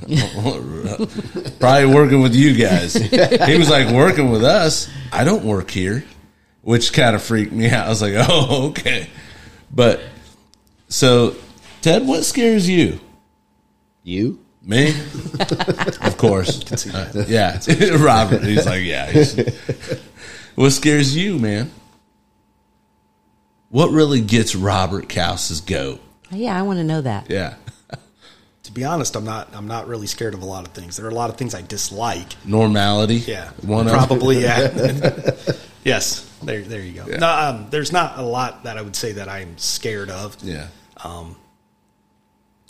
[1.60, 2.94] Probably working with you guys.
[2.94, 4.88] He was like working with us.
[5.12, 6.04] I don't work here,
[6.62, 7.86] which kind of freaked me out.
[7.86, 9.08] I was like, "Oh, okay."
[9.70, 10.00] But
[10.88, 11.34] so,
[11.82, 13.00] Ted, what scares you?
[14.02, 14.38] You?
[14.62, 14.88] Me?
[16.00, 16.86] of course.
[16.86, 17.60] Uh, yeah.
[17.98, 18.42] Robert.
[18.42, 19.10] He's like, yeah.
[19.10, 19.36] he's-
[20.54, 21.70] what scares you, man?
[23.70, 26.00] What really gets Robert Kaus's goat?
[26.30, 27.28] Yeah, I want to know that.
[27.28, 27.54] Yeah.
[28.64, 29.54] To be honest, I'm not.
[29.54, 30.96] I'm not really scared of a lot of things.
[30.96, 32.34] There are a lot of things I dislike.
[32.46, 33.16] Normality.
[33.16, 34.42] Yeah, One of- probably.
[34.42, 35.30] Yeah.
[35.84, 36.30] yes.
[36.42, 37.04] There, there you go.
[37.06, 40.36] No, um, there's not a lot that I would say that I'm scared of.
[40.42, 40.68] Yeah.
[41.02, 41.36] Um,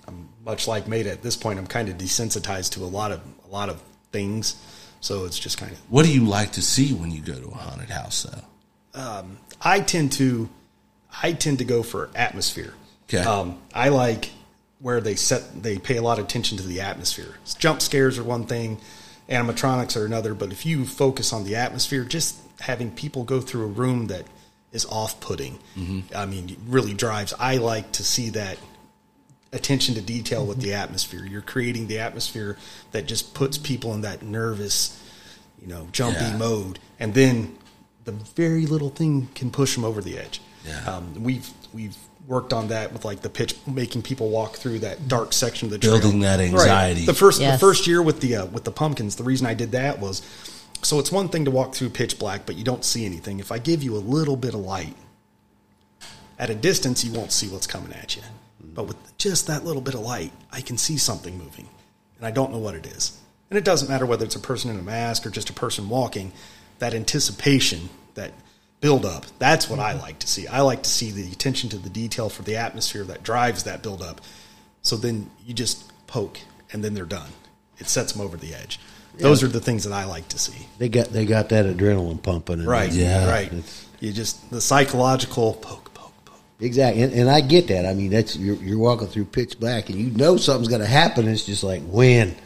[0.06, 3.20] I'm much like Made at this point, I'm kind of desensitized to a lot of
[3.46, 3.80] a lot of
[4.12, 4.56] things.
[5.00, 5.78] So it's just kind of.
[5.90, 8.40] What do you like to see when you go to a haunted house, though?
[9.64, 10.48] I tend to,
[11.22, 12.74] I tend to go for atmosphere.
[13.08, 13.22] Okay.
[13.22, 14.30] Um, I like
[14.84, 15.62] where they set.
[15.62, 17.36] They pay a lot of attention to the atmosphere.
[17.58, 18.76] Jump scares are one thing,
[19.30, 20.34] animatronics are another.
[20.34, 24.26] But if you focus on the atmosphere, just having people go through a room that
[24.72, 25.58] is off-putting,
[26.14, 27.32] I mean, it really drives.
[27.38, 28.58] I like to see that
[29.54, 31.24] attention to detail with the atmosphere.
[31.24, 32.58] You're creating the atmosphere
[32.92, 35.00] that just puts people in that nervous,
[35.62, 36.36] you know, jumpy Yeah.
[36.36, 37.56] mode, and then
[38.04, 40.42] the very little thing can push them over the edge.
[40.66, 40.84] Yeah.
[40.84, 45.08] Um, we've we've worked on that with like the pitch, making people walk through that
[45.08, 46.00] dark section of the trail.
[46.00, 47.04] Building that anxiety.
[47.04, 47.60] The first Yes.
[47.60, 50.22] the first year with the uh, with the pumpkins, the reason I did that was
[50.82, 53.40] so it's one thing to walk through pitch black, but you don't see anything.
[53.40, 54.94] If I give you a little bit of light,
[56.38, 58.22] at a distance, you won't see what's coming at you.
[58.60, 61.68] But with just that little bit of light, I can see something moving,
[62.18, 63.18] and I don't know what it is.
[63.50, 65.88] And it doesn't matter whether it's a person in a mask or just a person
[65.88, 66.32] walking.
[66.80, 68.32] That anticipation, that
[68.84, 70.46] build up, that's what I like to see.
[70.46, 73.82] I like to see the attention to the detail for the atmosphere that drives that
[73.82, 74.20] build up.
[74.82, 76.38] So then you just poke,
[76.70, 77.30] and then they're done.
[77.78, 78.78] It sets them over the edge.
[79.16, 80.66] Those are the things that I like to see.
[80.76, 82.58] They got they got that adrenaline pumping.
[82.58, 82.92] and Right.
[82.92, 83.26] Yeah.
[83.26, 83.50] Right.
[84.00, 86.40] You just the psychological poke, poke, poke.
[86.60, 87.86] Exactly, and, and I get that.
[87.86, 90.86] I mean, that's you're, you're walking through pitch black, and you know something's going to
[90.86, 91.26] happen.
[91.26, 92.36] It's just like when.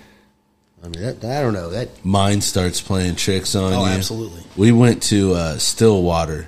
[0.82, 2.04] I mean, that, I don't know that.
[2.04, 3.90] Mind starts playing tricks on Oh, you.
[3.90, 4.42] absolutely.
[4.56, 6.46] We went to uh, Stillwater.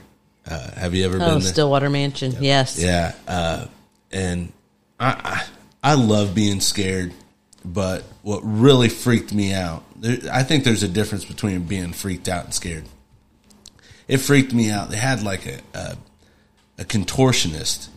[0.49, 1.53] Uh, have you ever Oh, been there?
[1.53, 2.35] Stillwater Mansion.
[2.41, 2.79] Yes.
[2.79, 3.67] Yeah, uh,
[4.13, 4.53] and
[4.99, 5.47] I,
[5.83, 7.13] I I love being scared,
[7.65, 12.29] but what really freaked me out, there, I think there's a difference between being freaked
[12.29, 12.85] out and scared.
[14.09, 14.91] It freaked me out.
[14.91, 15.97] They had like a a,
[16.79, 17.89] a contortionist,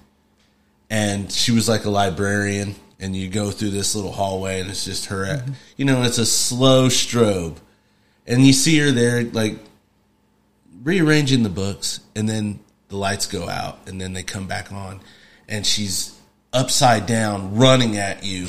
[0.90, 4.86] and she was like a librarian, and you go through this little hallway, and it's
[4.86, 5.44] just her, at,
[5.78, 7.58] you know, it's a slow strobe,
[8.26, 9.58] and you see her there like
[10.84, 15.00] rearranging the books and then the lights go out and then they come back on
[15.48, 16.18] and she's
[16.52, 18.48] upside down running at you.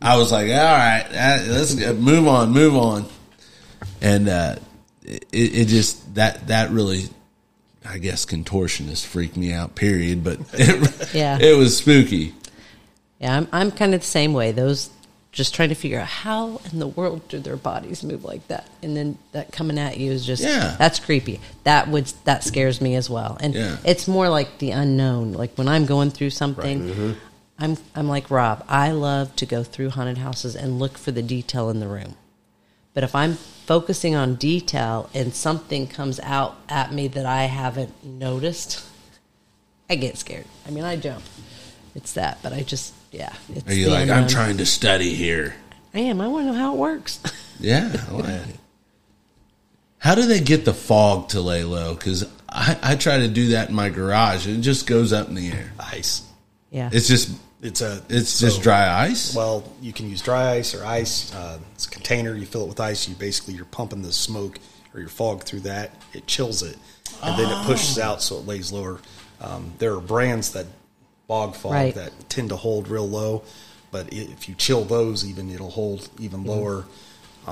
[0.00, 3.06] I was like, all right, let's move on, move on.
[4.00, 4.56] And uh,
[5.04, 7.04] it, it just that that really,
[7.86, 9.74] I guess, contortionist freaked me out.
[9.74, 10.22] Period.
[10.24, 11.38] But it, Yeah.
[11.40, 12.34] it was spooky.
[13.18, 14.52] Yeah, I'm, I'm kind of the same way.
[14.52, 14.90] Those
[15.32, 18.68] just trying to figure out how in the world do their bodies move like that,
[18.82, 20.74] and then that coming at you is just Yeah.
[20.78, 21.40] that's creepy.
[21.64, 23.76] That would that scares me as well, and Yeah.
[23.84, 25.32] it's more like the unknown.
[25.32, 27.12] Like when I'm going through something, mm-hmm.
[27.58, 28.64] I'm I'm like Rob.
[28.68, 32.14] I love to go through haunted houses and look for the detail in the room.
[32.94, 38.02] But if I'm focusing on detail and something comes out at me that I haven't
[38.04, 38.82] noticed,
[39.90, 40.46] I get scared.
[40.66, 41.22] I mean, I jump.
[41.94, 43.32] It's that, but I just, yeah.
[43.54, 45.54] It's Are you the like, I'm trying to study here?
[45.94, 46.20] I am.
[46.20, 47.20] I want to know how it works.
[47.60, 47.90] Yeah.
[48.12, 48.40] Like.
[49.98, 51.94] How do they get the fog to lay low?
[51.94, 54.46] Because I, I try to do that in my garage.
[54.46, 55.72] and It just goes up in the air.
[55.80, 56.22] Ice.
[56.70, 56.88] yeah.
[56.92, 58.00] It's just It's a.
[58.08, 59.34] it's so- just dry ice.
[59.34, 61.34] Well, you can use dry ice or ice.
[61.34, 62.34] Uh, it's a container.
[62.36, 63.08] You fill it with ice.
[63.08, 64.60] You basically you're pumping the smoke
[64.94, 65.90] or your fog through that.
[66.14, 66.76] It chills it,
[67.24, 69.00] and then it pushes out so it lays lower.
[69.40, 70.66] Um, there are brands that
[71.28, 71.94] bog fog Right.
[71.94, 73.42] that tend to hold real low,
[73.92, 76.86] but if you chill those, even it'll hold even lower.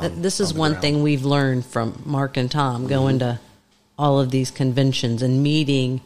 [0.01, 0.83] Th- um, this on is the one ground.
[0.83, 3.39] thing we've learned from Mark and Tom going to
[3.99, 6.01] all of these conventions and meeting,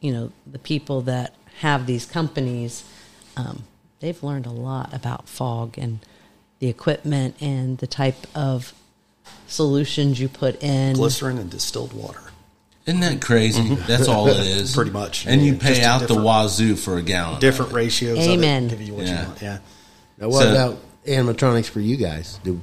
[0.00, 2.84] you know, the people that have these companies.
[3.36, 3.64] Um,
[4.00, 5.98] they've learned a lot about fog and
[6.60, 8.72] the equipment and the type of
[9.46, 10.94] solutions you put in.
[10.96, 12.22] Glycerin and distilled water.
[12.86, 13.74] Isn't that crazy?
[13.74, 14.74] That's all it is.
[14.74, 15.26] Pretty much.
[15.26, 17.40] And you pay just out the wazoo for a gallon.
[17.40, 18.18] Different ratios.
[18.18, 18.66] Amen.
[18.66, 19.20] Of it, give you what Yeah.
[19.22, 19.42] you want.
[19.42, 19.58] Yeah.
[20.18, 22.38] Now, what So- about animatronics for you guys?
[22.42, 22.60] Do,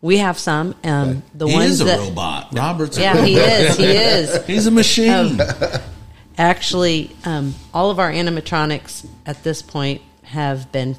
[0.00, 0.74] We have some.
[0.84, 2.48] Um, the he ones is a that, robot.
[2.52, 3.76] Robert's a Yeah, he is.
[3.76, 4.46] He is.
[4.46, 5.40] He's a machine.
[6.38, 10.96] Actually, um, all of our animatronics at this point have been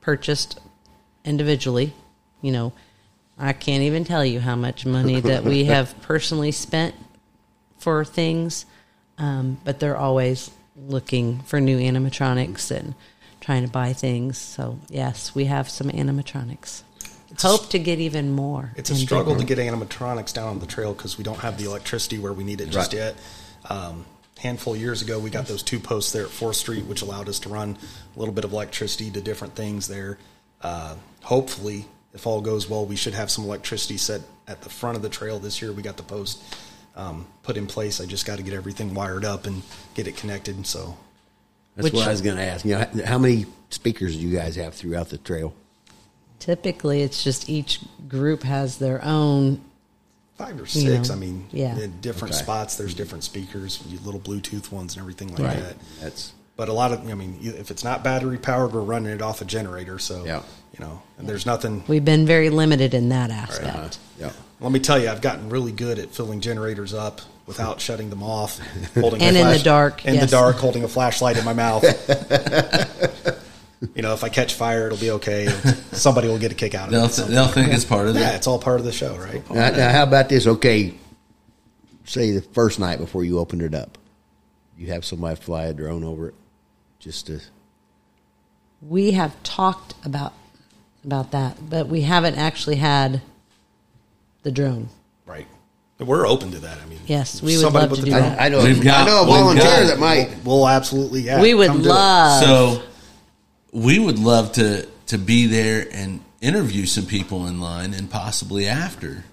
[0.00, 0.58] purchased
[1.24, 1.94] individually.
[2.42, 2.72] You know,
[3.38, 6.94] I can't even tell you how much money that we have personally spent
[7.80, 8.66] for things,
[9.18, 12.94] um, but they're always looking for new animatronics and
[13.40, 14.38] trying to buy things.
[14.38, 16.82] So, yes, we have some animatronics.
[17.30, 18.72] It's Hope to get even more.
[18.76, 19.54] It's a struggle bigger.
[19.54, 22.44] to get animatronics down on the trail because we don't have the electricity where we
[22.44, 22.98] need it just Right.
[23.00, 23.16] yet.
[23.68, 24.04] Um,
[24.38, 27.28] handful of years ago, we got those two posts there at Fourth Street, which allowed
[27.28, 27.78] us to run
[28.14, 30.18] a little bit of electricity to different things there.
[30.60, 34.96] Uh, hopefully, if all goes well, we should have some electricity set at the front
[34.96, 35.72] of the trail this year.
[35.72, 36.42] We got the post
[36.96, 38.00] um, put in place.
[38.00, 39.62] I just got to get everything wired up and
[39.94, 40.66] get it connected.
[40.66, 40.96] So
[41.76, 42.64] that's Which- what I was going to ask.
[42.64, 45.54] You know, how many speakers do you guys have throughout the trail?
[46.38, 49.60] Typically, it's just each group has their own
[50.38, 51.08] five or You six.
[51.08, 51.78] know, I mean, yeah.
[51.78, 52.42] in different Okay.
[52.42, 55.56] spots, there's different speakers, little Bluetooth ones, and everything like Right.
[55.58, 55.76] that.
[56.00, 59.22] That's But a lot of, I mean, if it's not battery powered, we're running it
[59.22, 59.98] off a generator.
[59.98, 60.42] So, Yeah.
[60.78, 61.82] you know, and there's nothing.
[61.88, 63.46] We've been very limited in that uh-huh.
[63.48, 63.98] aspect.
[64.18, 64.30] yeah.
[64.60, 68.22] Let me tell you, I've gotten really good at filling generators up without shutting them
[68.22, 68.60] off.
[68.94, 71.82] Holding And in the dark, In the dark, holding a flashlight in my mouth.
[73.94, 75.48] you know, if I catch fire, it'll be okay.
[75.92, 77.30] Somebody will get a kick out of They'll, it.
[77.30, 78.34] they'll think it's part of yeah, that.
[78.34, 79.50] it's all part of the show, right?
[79.50, 80.46] Now, now, how about this?
[80.46, 80.92] Okay,
[82.04, 83.96] say the first night before you opened it up,
[84.76, 86.34] you have somebody fly a drone over it,
[87.00, 87.40] just to
[88.80, 90.34] We have talked about
[91.04, 93.22] about that, but we haven't actually had
[94.42, 94.90] the drone.
[95.26, 95.46] Right.
[95.98, 96.78] We're open to that.
[96.80, 98.40] I mean, Yes, we would somebody love to the do that.
[98.40, 98.62] I know.
[98.62, 100.44] We've got- I know a volunteer got- that might.
[100.44, 101.40] We'll absolutely, yeah.
[101.40, 101.92] we would come do it.
[101.92, 102.42] love.
[102.42, 102.82] So
[103.72, 108.66] we would love to to be there and interview some people in line and possibly
[108.68, 109.24] after.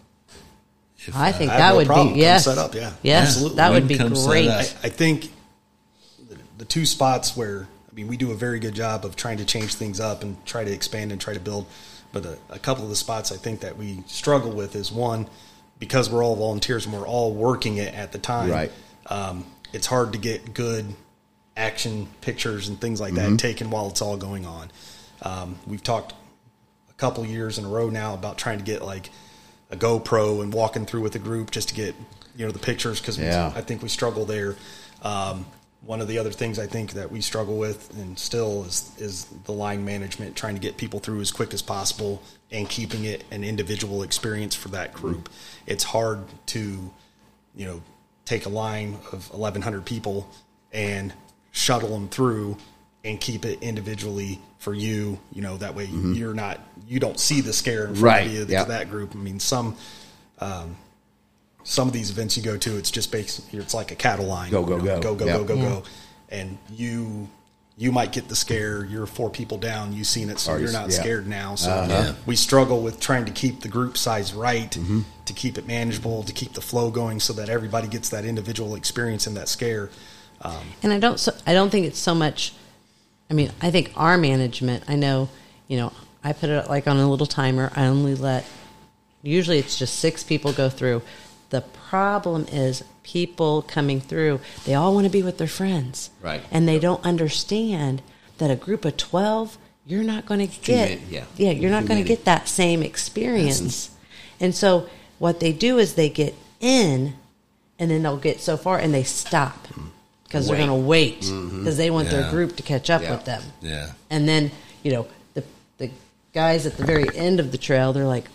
[0.99, 2.07] If, I uh, think I have that no would problem.
[2.07, 2.91] be Come yes, set up, yeah.
[3.01, 3.55] yes, Absolutely.
[3.57, 4.49] that would be can come set great.
[4.49, 5.31] I, I think
[6.57, 9.45] the, two spots where I mean we do a very good job of trying to
[9.45, 11.65] change things up and try to expand and try to build,
[12.11, 15.27] but a, a couple of the spots I think that we struggle with is one
[15.79, 18.49] because we're all volunteers and we're all working it at the time.
[18.49, 18.71] Right.
[19.07, 20.85] Um, it's hard to get good
[21.55, 24.69] action pictures and things like that taken while it's all going on.
[25.21, 26.13] Um, we've talked
[26.89, 29.09] a couple years in a row now about trying to get like
[29.71, 31.95] a GoPro and walking through with a group just to get
[32.35, 33.51] you know the pictures because Yeah.
[33.55, 34.55] I think we struggle there.
[35.01, 35.45] Um,
[35.87, 39.25] one of the other things I think that we struggle with and still is is
[39.45, 42.21] the line management, trying to get people through as quick as possible
[42.51, 45.29] and keeping it an individual experience for that group.
[45.65, 46.91] It's hard to
[47.55, 47.81] you know
[48.25, 50.29] take a line of 1100 people
[50.73, 51.13] and
[51.51, 52.57] shuttle them through
[53.05, 57.39] and keep it individually for you you know that way you're not you don't see
[57.39, 59.11] the scare in front Right, of you to that group.
[59.15, 59.77] I mean some
[60.39, 60.75] um,
[61.69, 64.49] some of these events you go to it's just basically it's like a cattle line
[64.49, 65.15] Go, go, you know, go.
[65.15, 65.33] go go Yeah.
[65.37, 65.61] go go Yeah.
[65.69, 65.83] go
[66.29, 67.27] and you
[67.79, 68.83] you might get the scare.
[68.85, 69.93] You're four people down.
[69.93, 70.99] You've seen it, so Already- you're not yeah.
[70.99, 71.53] scared now.
[71.53, 72.13] So Yeah.
[72.25, 75.01] we struggle with trying to keep the group size right, Mm-hmm.
[75.25, 78.73] to keep it manageable, to keep the flow going, so that everybody gets that individual
[78.73, 79.91] experience and that scare.
[80.81, 81.19] And I don't.
[81.19, 82.53] So, I don't think it's so much.
[83.29, 84.85] I mean, I think our management.
[84.87, 85.29] I know.
[85.67, 87.71] You know, I put it like on a little timer.
[87.75, 88.43] I only let.
[89.21, 91.03] Usually, it's just six people go through.
[91.49, 94.41] The problem is people coming through.
[94.65, 96.41] They all want to be with their friends, Right.
[96.51, 98.01] And they don't understand
[98.37, 100.99] that a group of twelve, you're not going to get.
[101.09, 101.23] yeah.
[101.37, 103.89] yeah, you're not going to get that same experience.
[104.39, 104.87] And so,
[105.19, 107.15] what they do is they get in,
[107.79, 109.67] and then they'll get so far, and they stop
[110.25, 112.21] because they're going to wait because they want Yeah.
[112.21, 113.11] their group to catch up Yeah.
[113.11, 113.43] with them.
[113.61, 113.91] Yeah.
[114.09, 114.51] And then
[114.83, 115.43] you know the
[115.77, 115.89] the
[116.33, 118.25] guys at the very end of the trail, they're like,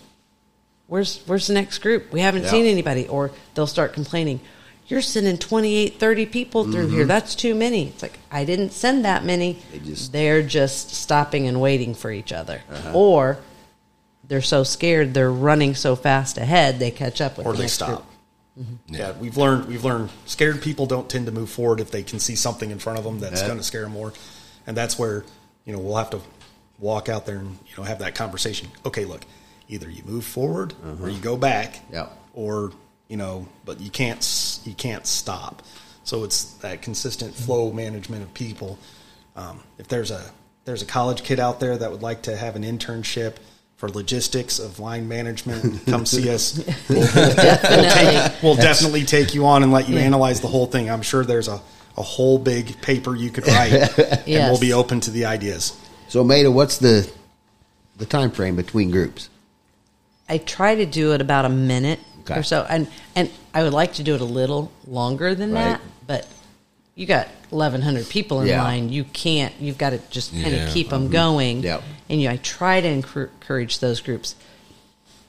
[0.87, 2.13] "Where's where's the next group?
[2.13, 2.51] We haven't Yeah.
[2.51, 4.41] seen anybody." Or they'll start complaining.
[4.89, 7.01] You're sending 28, 30 people through here.
[7.01, 7.09] Mm-hmm.
[7.09, 7.89] That's too many.
[7.89, 9.59] It's like, I didn't send that many.
[9.73, 12.61] They just- they're just stopping and waiting for each other.
[12.71, 12.93] Uh-huh.
[12.93, 13.39] Or
[14.29, 17.63] they're so scared, they're running so fast ahead, they catch up with or the they
[17.65, 17.89] next stop.
[17.89, 18.67] group.
[18.89, 22.19] Yeah, we've learned we've learned scared people don't tend to move forward if they can
[22.19, 23.47] see something in front of them that's Yeah.
[23.47, 24.13] going to scare them more,
[24.67, 25.25] and that's where
[25.65, 26.21] you know we'll have to
[26.79, 28.69] walk out there and you know have that conversation.
[28.85, 29.23] Okay, look,
[29.73, 32.07] either you move forward or you go back, Yeah.
[32.35, 32.73] or
[33.09, 34.23] you know, but you can't
[34.65, 35.63] you can't stop.
[36.05, 38.79] So it's that consistent flow management of people.
[39.37, 40.23] Um, if there's a
[40.65, 43.37] there's a college kid out there that would like to have an internship
[43.77, 46.59] for logistics of line management, come see us.
[46.89, 48.39] We'll, we'll, Definitely.
[48.43, 50.89] we'll definitely take you on and let you analyze the whole thing.
[50.91, 51.61] I'm sure there's a,
[51.97, 53.73] a whole big paper you could write,
[54.29, 55.77] and we'll be open to the ideas.
[56.09, 57.11] So, Maida, what's the
[57.97, 59.29] the time frame between groups?
[60.29, 62.39] I try to do it about a minute Okay.
[62.39, 65.65] or so, and and I would like to do it a little longer than Right.
[65.65, 66.27] that, but
[66.95, 68.63] you got eleven hundred people in Yeah.
[68.63, 68.91] line.
[68.91, 69.53] You can't.
[69.61, 70.67] You've got to just kind Yeah.
[70.67, 71.63] of keep them going.
[71.63, 71.83] Yep.
[72.09, 74.35] And you, I try to encourage those groups.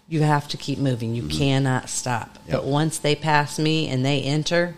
[0.08, 1.16] You have to keep moving.
[1.16, 2.38] You cannot stop.
[2.48, 2.52] Yep.
[2.58, 4.76] But once they pass me and they enter,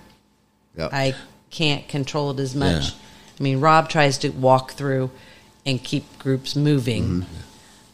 [0.77, 0.89] Yep.
[0.93, 1.15] I
[1.49, 2.83] can't control it as much.
[2.85, 2.91] Yeah.
[3.39, 5.09] I mean, Rob tries to walk through
[5.65, 7.03] and keep groups moving.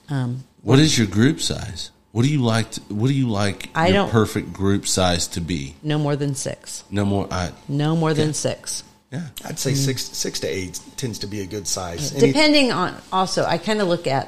[0.10, 0.14] Mm-hmm.
[0.14, 1.90] Um, What is your group size?
[2.12, 2.72] What do you like?
[2.72, 5.76] To, what do you like I your don't- perfect group size to be?
[5.82, 6.84] no more than six.
[6.92, 7.28] No more.
[7.32, 8.84] I No more than six.
[9.12, 9.28] yeah.
[9.46, 12.14] I'd say six six to eight tends to be a good size.
[12.14, 14.28] Any- Depending on also, I kind of look at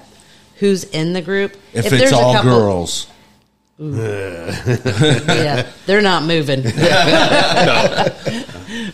[0.57, 1.57] who's in the group.
[1.73, 3.07] If, there's it's all couple- girls,
[3.79, 6.63] yeah, they're not moving.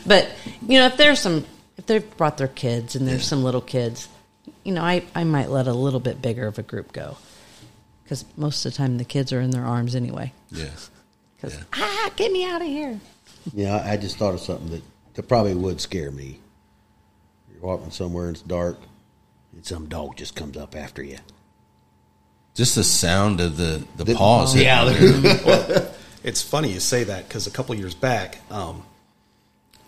[0.06, 0.30] But
[0.68, 1.46] you know, if there's some,
[1.78, 4.08] if they've brought their kids and there's some little kids,
[4.64, 7.18] you know, I I might let a little bit bigger of a group go
[8.10, 10.34] because most of the time the kids are in their arms anyway.
[10.52, 10.66] yeah.
[11.36, 11.64] Because Yeah.
[11.74, 13.00] ah, get me out of here.
[13.54, 14.82] Yeah, I I just thought of something that,
[15.14, 16.40] that probably would scare me.
[17.52, 18.78] You're walking somewhere and it's dark,
[19.54, 21.20] and some dog just comes up after you.
[22.56, 24.56] Just the sound of the the, The- paws.
[24.56, 25.92] yeah, hitting there.
[26.22, 28.84] It's funny you say that because a couple years back, um,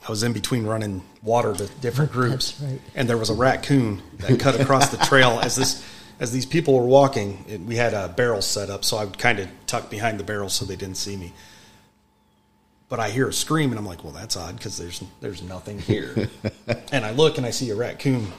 [0.08, 2.80] I was in between running water to different groups, right.
[2.96, 5.84] and there was a raccoon that cut across the trail as this
[6.22, 7.44] as these people were walking.
[7.50, 10.24] It, we had a barrel set up, so I would kind of tuck behind the
[10.24, 11.34] barrel so they didn't see me.
[12.88, 15.80] But I hear a scream, and I'm like, "Well, that's odd because there's there's nothing
[15.80, 16.30] here."
[16.92, 18.32] and I look and I see a raccoon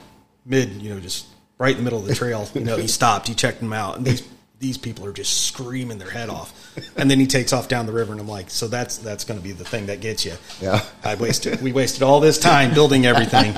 [0.46, 1.26] mid, you know, just
[1.58, 2.48] right in the middle of the trail.
[2.54, 4.26] You know, he stopped, he checked him out, and these
[4.62, 6.52] these people are just screaming their head off.
[6.96, 9.38] And then he takes off down the river, and I'm like, "So that's that's going
[9.38, 10.80] to be the thing that gets you." Yeah.
[11.04, 13.52] I wasted we wasted all this time building everything,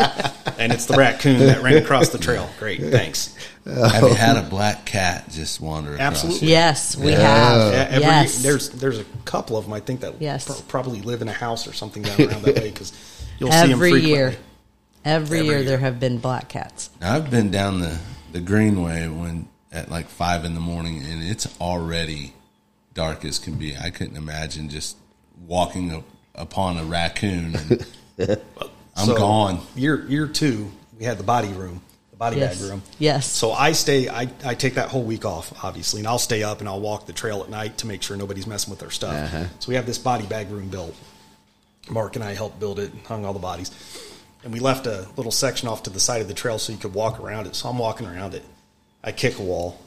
[0.58, 2.48] and it's the raccoon that ran across the trail.
[2.58, 3.36] Great, thanks.
[3.66, 6.06] Have you had a black cat just wander across?
[6.24, 6.48] Absolutely.
[6.48, 7.72] Yes, we Yeah, have.
[7.90, 10.46] every, yes, there's there's a couple of them I think that Yes.
[10.46, 12.92] pro- probably live in a house or something down around that way because
[13.38, 14.10] you'll see them every frequently.
[14.10, 14.36] year.
[15.06, 15.64] Every, Every year, year.
[15.64, 16.88] there have been black cats.
[17.02, 17.98] I've been down the
[18.32, 22.32] the Greenway when at like five in the morning, and it's already
[22.94, 23.76] dark as can be.
[23.76, 24.96] I couldn't imagine just
[25.46, 26.04] walking up
[26.34, 27.56] upon a raccoon.
[27.56, 27.86] And
[28.96, 29.60] I'm So, gone.
[29.74, 31.80] Year year two, we had the body room,
[32.12, 32.60] the body Yes.
[32.60, 32.82] bag room.
[33.00, 33.26] Yes.
[33.26, 34.08] So I stay.
[34.08, 37.06] I, I take that whole week off, obviously, and I'll stay up and I'll walk
[37.06, 39.14] the trail at night to make sure nobody's messing with their stuff.
[39.14, 39.44] Uh-huh.
[39.58, 40.94] So we have this body bag room built.
[41.90, 43.70] Mark and I helped build it, hung all the bodies,
[44.42, 46.78] and we left a little section off to the side of the trail so you
[46.78, 47.54] could walk around it.
[47.54, 48.42] So I'm walking around it.
[49.04, 49.78] I kick a wall.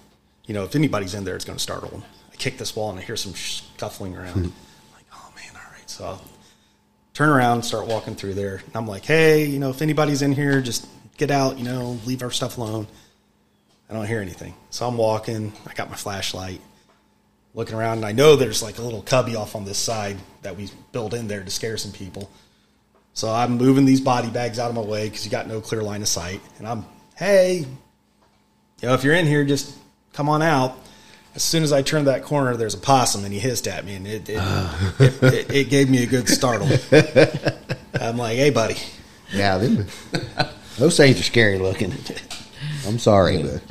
[0.45, 2.03] You know, if anybody's in there, it's going to startle them.
[2.31, 4.33] I kick this wall and I hear some scuffling around.
[4.33, 4.45] Hmm.
[4.45, 5.89] I'm like, oh man, all right.
[5.89, 6.21] So I'll
[7.13, 8.61] turn around, start walking through there.
[8.65, 10.87] And I'm like, hey, you know, if anybody's in here, just
[11.17, 12.87] get out, you know, leave our stuff alone.
[13.89, 14.53] I don't hear anything.
[14.69, 16.61] So I'm walking, I got my flashlight,
[17.53, 20.55] looking around, and I know there's like a little cubby off on this side that
[20.55, 22.29] we built in there to scare some people.
[23.13, 25.81] So I'm moving these body bags out of my way because you got no clear
[25.81, 26.39] line of sight.
[26.59, 27.65] And I'm, hey,
[28.81, 29.73] you know, if you're in here, just
[30.13, 30.77] come on out.
[31.35, 33.93] As soon as I turned that corner, there's a possum, and he hissed at me,
[33.95, 34.41] and it it,
[34.99, 36.67] it, it, it gave me a good startle.
[38.01, 38.77] I'm like, hey, buddy.
[39.31, 39.85] Yeah, them,
[40.77, 41.93] those things are scary looking.
[42.87, 43.61] I'm sorry, but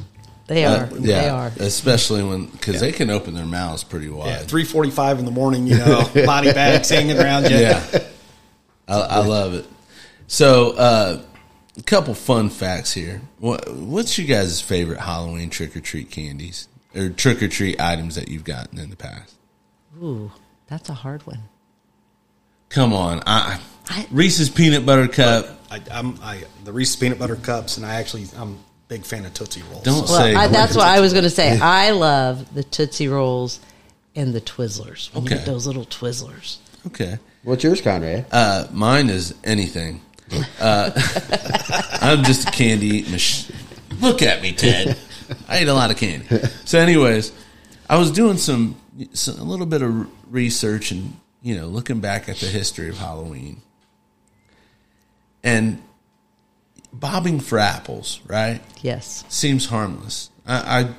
[0.46, 0.86] They Uh, are.
[0.86, 1.50] They are.
[1.58, 4.26] especially when because they can open their mouths pretty wide.
[4.28, 7.56] Yeah, 3:45 in the morning, you know, body bags hanging around you.
[7.56, 7.82] Yeah.
[8.88, 9.66] I, I love it.
[10.28, 11.22] So, uh,
[11.78, 13.20] a couple fun facts here.
[13.38, 18.14] What, what's your guys' favorite Halloween trick or treat candies or trick or treat items
[18.14, 19.34] that you've gotten in the past?
[20.02, 20.30] Ooh,
[20.68, 21.40] that's a hard one.
[22.68, 25.48] Come on, I, I- Reese's peanut butter cup.
[25.70, 28.58] I, I'm I the Reese's peanut butter cups, and I actually I'm a
[28.88, 29.82] big fan of Tootsie Rolls.
[29.84, 31.58] Don't Well, say I, that's what I was going to say.
[31.58, 33.60] I love the Tootsie Rolls
[34.14, 35.12] and the Twizzlers.
[35.14, 35.36] When you Okay.
[35.38, 36.58] get those little Twizzlers.
[36.88, 37.18] okay.
[37.42, 38.26] what's yours, Conrad?
[38.32, 40.00] Uh, mine is anything.
[40.60, 40.90] Uh,
[42.00, 43.56] I'm just a candy eating machine.
[44.00, 44.96] Look at me, Ted.
[45.48, 46.26] I eat a lot of candy.
[46.64, 47.32] So, anyways,
[47.88, 48.76] I was doing some,
[49.12, 52.98] some a little bit of research and you know looking back at the history of
[52.98, 53.60] Halloween
[55.44, 55.82] and
[56.92, 58.20] bobbing for apples.
[58.26, 59.24] Right Yes.
[59.28, 60.30] seems harmless.
[60.46, 60.94] I, I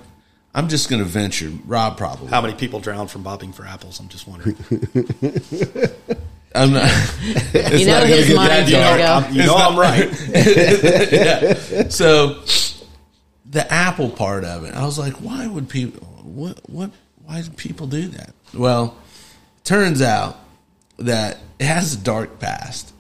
[0.56, 1.52] I'm just going to venture.
[1.66, 2.28] Rob probably.
[2.30, 4.00] How many people drown from bobbing for apples?
[4.00, 4.56] I'm just wondering.
[6.56, 6.84] I'm not.
[7.54, 9.26] it's You know not his get mind's that you know, dark.
[9.30, 10.12] I'm, you know I'm right.
[11.92, 12.42] so
[13.50, 16.06] the apple part of it, I was like, why would people?
[16.24, 16.60] What?
[16.70, 16.92] What?
[17.26, 18.34] Why do people do that?
[18.54, 18.96] Well,
[19.64, 20.38] turns out
[20.98, 22.94] that it has a dark past.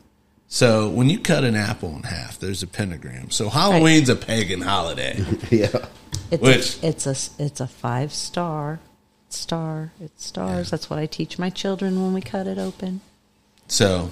[0.50, 3.32] So when you cut an apple in half, there's a pentagram.
[3.32, 5.24] So Halloween's a pagan holiday.
[5.50, 5.68] yeah,
[6.32, 8.80] It's Which- a, it's a it's a five star
[9.30, 9.92] star.
[10.00, 10.70] It's stars.
[10.72, 13.02] That's what I teach my children when we cut it open.
[13.68, 14.10] So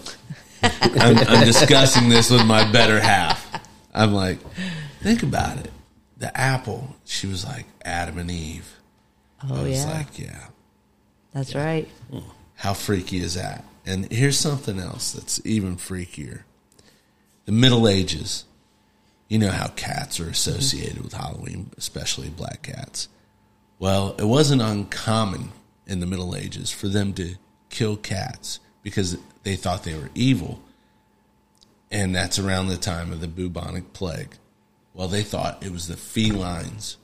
[0.62, 3.62] I'm, I'm discussing this with my better half.
[3.94, 4.40] I'm like,
[5.02, 5.72] think about it.
[6.18, 6.96] The apple.
[7.06, 8.72] She was like Adam and Eve.
[9.44, 10.48] Oh I was yeah, like, yeah.
[11.34, 11.88] that's right.
[12.12, 12.20] Hmm.
[12.56, 13.64] How freaky is that?
[13.86, 16.44] And here's something else that's even freakier.
[17.46, 18.46] The Middle Ages.
[19.28, 23.10] You know how cats are associated with Halloween, especially black cats.
[23.80, 25.52] Well, it wasn't uncommon
[25.88, 27.36] in the Middle Ages for them to
[27.70, 30.60] kill cats because they thought they were evil.
[31.92, 34.36] And that's around the time of the bubonic plague.
[34.94, 36.98] Well, they thought it was the felines.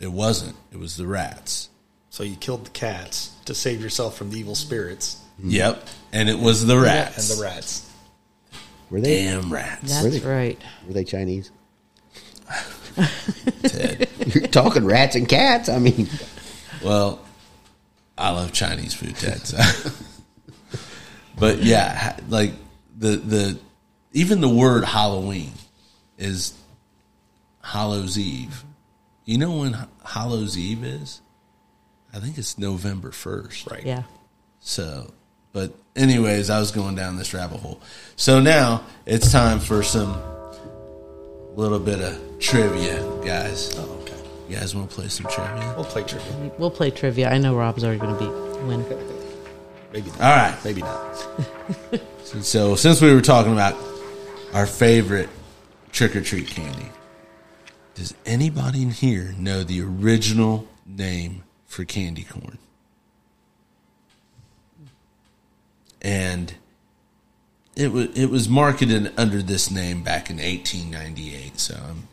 [0.00, 0.56] It wasn't.
[0.72, 1.70] It was the rats.
[2.10, 5.50] So you killed the cats to save yourself from the evil spirits mm-hmm.
[5.50, 5.88] Yep.
[6.12, 7.30] And it was the rats.
[7.30, 7.90] and the rats.
[8.90, 9.82] were they Damn rats.
[9.92, 10.20] That's Really?
[10.20, 10.60] right.
[10.86, 11.52] were they Chinese?
[13.62, 14.08] Ted.
[14.26, 15.68] You're talking rats and cats.
[15.68, 16.08] I mean,
[16.82, 17.20] Well,
[18.16, 19.46] I love Chinese food, Ted.
[19.46, 19.90] So.
[21.38, 22.52] but yeah, like
[22.96, 23.58] the the
[24.12, 25.52] even the word Halloween
[26.16, 26.54] is
[27.62, 28.64] Hallows Eve.
[29.24, 31.20] You know when Hallows Eve is?
[32.12, 33.70] I think it's November first.
[33.70, 33.84] Right.
[33.84, 34.04] Yeah.
[34.60, 35.12] So,
[35.52, 37.80] but anyways, I was going down this rabbit hole.
[38.16, 40.20] So now it's time for some
[41.54, 43.74] little bit of trivia, guys.
[43.76, 44.16] Oh, okay.
[44.48, 45.74] You guys want to play some trivia?
[45.76, 46.52] We'll play trivia.
[46.58, 47.30] We'll play trivia.
[47.30, 49.17] I know Rob's already going to beat win.
[49.92, 50.20] Maybe not.
[50.20, 50.64] All right.
[50.64, 51.28] Maybe not.
[52.42, 53.74] So since we were talking about
[54.52, 55.30] our favorite
[55.92, 56.90] trick or treat candy,
[57.94, 62.58] does anybody in here know the original name for candy corn?
[66.02, 66.52] And
[67.74, 71.58] it was it was marketed under this name back in 1898.
[71.58, 72.08] So um,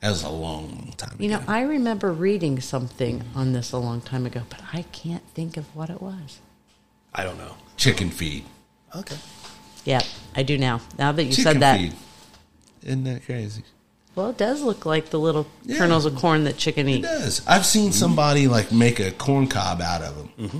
[0.00, 1.24] that was a long, long time ago.
[1.24, 1.42] You know.
[1.48, 5.74] I remember reading something on this a long time ago, but I can't think of
[5.74, 6.40] what it was.
[7.14, 7.54] I don't know.
[7.76, 8.44] Chicken feed.
[8.94, 9.16] Okay.
[9.84, 10.00] Yeah,
[10.34, 10.80] I do now.
[10.98, 11.78] Now that you Chicken said that.
[11.80, 11.92] feed.
[12.84, 13.62] Isn't that crazy?
[14.14, 15.78] Well, it does look like the little Yeah.
[15.78, 17.02] kernels of corn that chicken It eat.
[17.02, 17.40] does.
[17.46, 17.92] I've seen mm-hmm.
[17.98, 20.30] somebody like make a corn cob out of them.
[20.38, 20.58] Mm-hmm.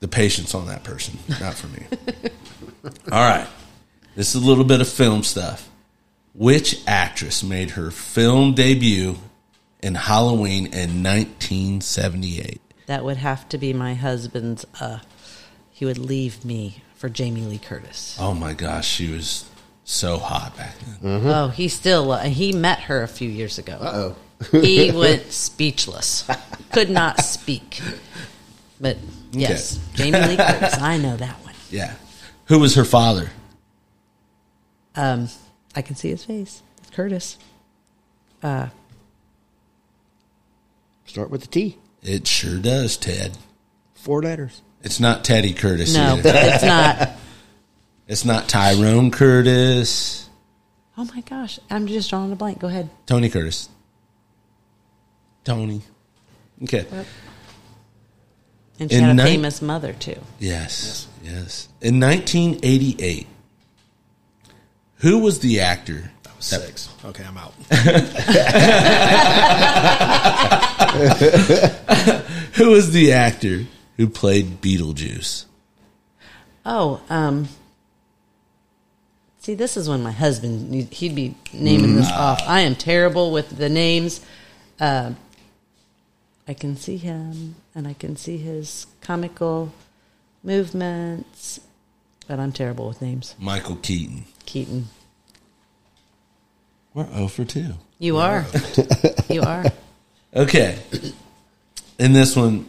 [0.00, 1.86] The patience on that person, not for me.
[3.12, 3.46] All right,
[4.16, 5.68] this is a little bit of film stuff.
[6.34, 9.18] Which actress made her film debut
[9.80, 12.60] in Halloween in 1978?
[12.92, 14.66] That would have to be my husband's.
[14.78, 14.98] Uh,
[15.70, 18.18] he would leave me for Jamie Lee Curtis.
[18.20, 19.48] Oh my gosh, she was
[19.82, 21.26] so hot back then.
[21.26, 23.78] Oh, he still uh, he met her a few years ago.
[23.80, 24.16] oh,
[24.60, 26.28] he went speechless,
[26.70, 27.80] could not speak.
[28.78, 28.98] But
[29.30, 30.78] yes, Jamie Lee Curtis.
[30.78, 31.54] I know that one.
[31.70, 31.94] Yeah,
[32.44, 33.30] who was her father?
[34.96, 35.30] Um,
[35.74, 36.62] I can see his face.
[36.76, 37.38] It's Curtis.
[38.42, 38.68] Uh,
[41.06, 41.78] start with the T.
[42.02, 43.36] It sure does, Ted.
[43.94, 44.60] Four letters.
[44.82, 45.94] It's not Teddy Curtis.
[45.94, 46.32] no, either.
[46.34, 47.10] it's not.
[48.08, 50.28] It's not Tyrone Curtis.
[50.98, 52.58] Oh my gosh, I'm just drawing a blank.
[52.58, 52.90] Go ahead.
[53.06, 53.70] Tony Curtis.
[55.44, 55.80] Tony.
[56.64, 56.84] Okay.
[58.78, 60.18] And she In had a nine- famous mother too.
[60.40, 61.06] Yes.
[61.24, 61.68] Yes.
[61.80, 63.26] In 1988,
[64.96, 66.10] who was the actor?
[66.50, 66.88] That six.
[67.04, 67.54] Okay, I'm out.
[72.54, 73.64] Who was the actor
[73.96, 75.46] who played Beetlejuice?
[76.64, 77.48] Oh, um,
[79.38, 82.40] see, this is when my husband he'd be naming this off.
[82.46, 84.20] I am terrible with the names.
[84.80, 85.12] Uh,
[86.46, 89.72] I can see him, and I can see his comical
[90.42, 91.60] movements,
[92.26, 93.34] but I'm terrible with names.
[93.38, 94.24] Michael Keaton.
[94.44, 94.88] Keaton,
[96.94, 97.72] We're 0 for 2.
[97.98, 98.44] you are,
[99.30, 99.64] you are.
[100.34, 100.78] Okay.
[101.98, 102.66] In this one,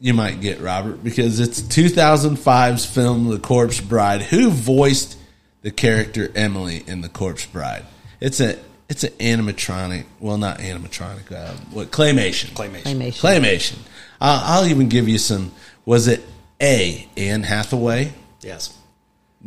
[0.00, 4.22] you might get Robert because it's 2005's film The Corpse Bride.
[4.22, 5.16] Who voiced
[5.62, 7.84] the character Emily in The Corpse Bride?
[8.20, 10.04] It's a it's an animatronic.
[10.20, 11.32] Well, not animatronic.
[11.32, 12.50] Uh, what claymation?
[12.50, 12.82] Claymation.
[12.82, 13.20] Claymation.
[13.20, 13.78] Claymation.
[14.20, 15.52] I'll, I'll even give you some.
[15.84, 16.22] Was it
[16.62, 17.08] A.
[17.16, 18.12] Anne Hathaway?
[18.42, 18.76] Yes.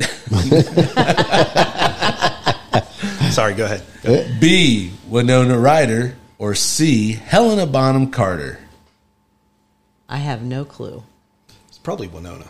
[3.30, 3.82] Sorry, go ahead.
[4.02, 4.40] Go ahead.
[4.40, 4.92] B.
[5.08, 6.16] Winona Ryder?
[6.38, 7.12] Or C.
[7.12, 8.58] Helena Bonham Carter?
[10.08, 11.02] I have no clue.
[11.68, 12.46] It's probably Winona.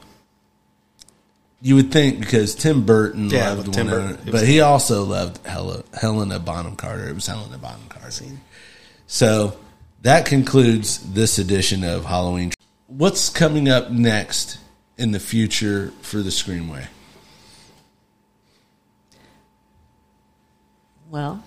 [1.60, 5.04] You would think because Tim Burton Yeah, loved but Tim Winona, Burton- but he also
[5.04, 7.08] loved Hel- Helena Bonham Carter.
[7.08, 8.10] It was Helena Bonham Carter.
[9.06, 9.56] So
[10.02, 12.52] that concludes this edition of Halloween.
[12.86, 14.58] What's coming up next
[14.96, 16.86] in the future for the Screamway?
[21.10, 21.42] Well,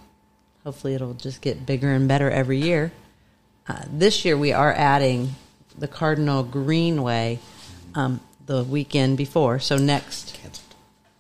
[0.66, 2.92] hopefully it'll just get bigger and better every year.
[3.68, 5.36] Uh, this year we are adding
[5.78, 7.40] the Cardinal Greenway
[7.96, 9.60] um, the weekend before.
[9.60, 10.38] So next.
[10.42, 10.76] Canceled.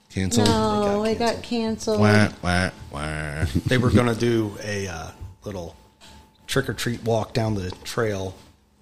[0.10, 0.48] Canceled?
[0.48, 2.00] No, They it got got canceled.
[2.02, 3.46] Wah, wah, wah.
[3.66, 5.12] They were going to do a uh,
[5.46, 5.76] little
[6.46, 8.36] trick or treat walk down the trail.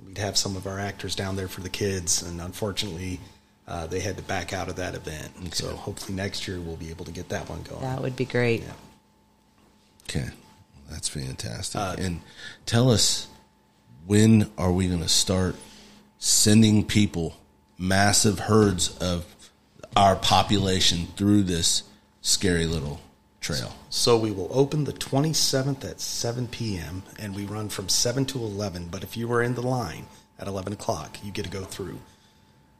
[0.05, 3.19] We'd have some of our actors down there for the kids, and unfortunately,
[3.67, 5.53] uh, they had to back out of that event.
[5.53, 7.81] So hopefully next year we'll be able to get that one going.
[7.81, 8.63] That would be great.
[8.63, 8.73] Yeah.
[10.03, 10.29] Okay,
[10.89, 11.79] that's fantastic.
[11.79, 12.21] Uh, and
[12.65, 13.27] tell us
[14.05, 15.55] when are we going to start
[16.17, 17.35] sending people,
[17.77, 19.25] massive herds of
[19.95, 21.83] our population through this
[22.21, 22.99] scary little
[23.39, 23.73] trail?
[23.89, 27.03] So we will open the 27th at 7 p.m.
[27.19, 28.87] and we run from 7 to 11.
[28.89, 30.05] But if you were in the line
[30.39, 31.99] at 11 o'clock, you get to go through.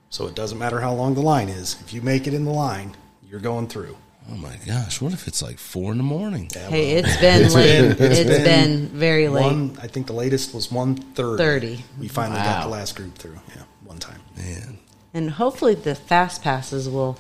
[0.10, 1.78] So it doesn't matter how long the line is.
[1.82, 2.96] If you make it in the line,
[3.30, 3.96] you're going through.
[4.32, 5.02] Oh my gosh!
[5.02, 6.50] What if it's like four in the morning?
[6.56, 7.98] Yeah, Hey, well, it's been late.
[7.98, 9.44] been- it's been, very late.
[9.44, 11.38] One, I think the latest was 1.30.
[11.38, 11.84] 30.
[12.00, 13.40] We finally got the last group through.
[13.56, 14.22] Yeah, one time.
[14.38, 14.78] Man,
[15.14, 17.18] And hopefully the fast passes will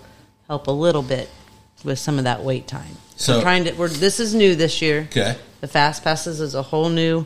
[0.47, 1.29] help a little bit
[1.83, 2.95] with some of that wait time.
[3.17, 3.73] So- we're trying to.
[3.73, 5.01] We're, this is new this year.
[5.11, 5.35] Okay.
[5.59, 7.25] The fast passes is a whole new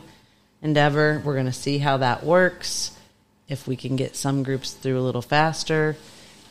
[0.62, 1.22] endeavor.
[1.24, 2.90] We're going to see how that works.
[3.48, 5.96] If we can get some groups through a little faster,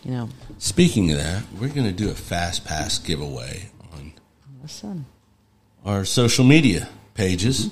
[0.06, 0.30] you know,
[0.60, 4.14] speaking of that, we're going to do a fast pass giveaway on
[4.62, 5.06] listen.
[5.84, 7.70] our social media pages,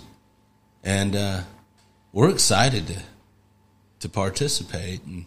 [0.84, 1.42] and uh,
[2.12, 3.00] we're excited to
[4.00, 5.26] to participate and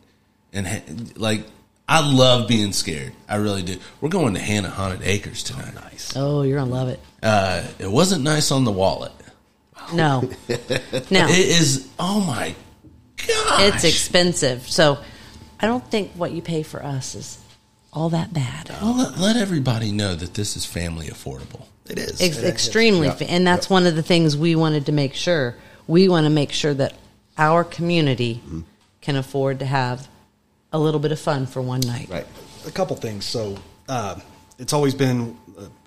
[0.52, 0.82] and ha-
[1.16, 1.46] like
[1.88, 3.12] I love being scared.
[3.28, 3.78] I really do.
[4.00, 5.74] We're going to Hanna Haunted Acres tonight.
[5.74, 6.12] Nice.
[6.16, 6.98] Oh, you're gonna love it.
[7.22, 9.12] Uh, it wasn't nice on the wallet.
[9.92, 11.88] No, no, It is.
[12.00, 12.52] Oh my
[13.24, 13.60] gosh!
[13.62, 14.68] it's expensive.
[14.68, 14.98] So
[15.60, 17.38] I don't think what you pay for us is
[17.92, 18.68] all that bad.
[18.82, 21.66] Well, let, let everybody know that this is family affordable.
[21.88, 22.20] It is.
[22.20, 22.50] Ex- It is.
[22.50, 25.54] extremely, fa- and that's one of the things we wanted to make sure.
[25.86, 26.94] We want to make sure that
[27.38, 28.42] our community
[29.00, 30.08] can afford to have
[30.72, 32.08] a little bit of fun for one night.
[32.10, 32.26] Right.
[32.66, 33.24] a couple things.
[33.24, 33.56] So
[33.88, 34.18] uh,
[34.58, 35.36] it's always been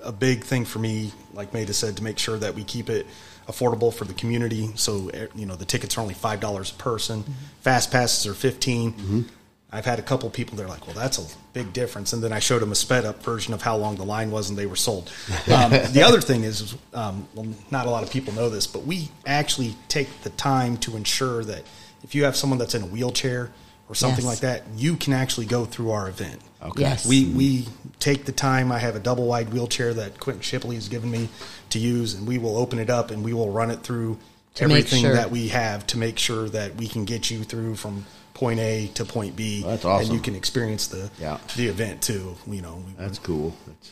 [0.01, 2.89] a, a big thing for me, like Maida said, to make sure that we keep
[2.89, 3.05] it
[3.47, 4.69] affordable for the community.
[4.75, 7.23] So eh, you know the tickets are only five dollars a person.
[7.61, 9.25] Fast passes are 15
[9.71, 10.57] I've had a couple people.
[10.57, 13.21] They're like, "Well, that's a big difference." And then I showed them a sped up
[13.21, 15.11] version of how long the line was, and they were sold.
[15.51, 18.85] Um, the other thing is, um, well, not a lot of people know this, but
[18.85, 21.63] we actually take the time to ensure that
[22.03, 23.51] if you have someone that's in a wheelchair
[23.89, 24.31] or something Yes.
[24.33, 26.39] like that, you can actually go through our event.
[26.63, 26.81] Okay.
[26.81, 27.05] Yes.
[27.07, 27.67] We we
[27.99, 28.71] take the time.
[28.71, 31.29] I have a double wide wheelchair that Quentin Shipley has given me
[31.71, 34.17] to use, and we will open it up and we will run it through
[34.55, 35.13] To everything sure.
[35.13, 38.05] that we have to make sure that we can get you through from
[38.39, 39.63] point A to point B.
[39.63, 40.05] That's awesome.
[40.05, 41.39] And you can experience the Yeah.
[41.57, 42.37] the event too.
[42.47, 43.53] You know, That's cool.
[43.67, 43.91] That's.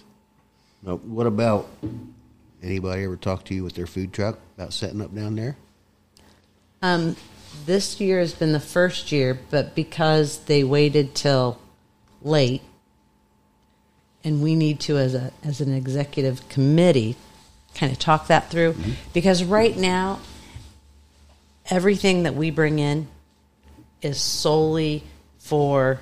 [0.82, 1.70] Now, what about
[2.64, 5.58] anybody ever talk to you with their food truck about setting up down there?
[6.82, 7.18] Um,
[7.66, 11.60] this year has been the first year, but because they waited till
[12.22, 12.62] late,
[14.24, 17.18] and we need to as a as an executive committee
[17.76, 18.76] kind of talk that through
[19.14, 20.20] because right now
[21.70, 23.08] everything that we bring in
[24.02, 25.04] is solely
[25.40, 26.00] for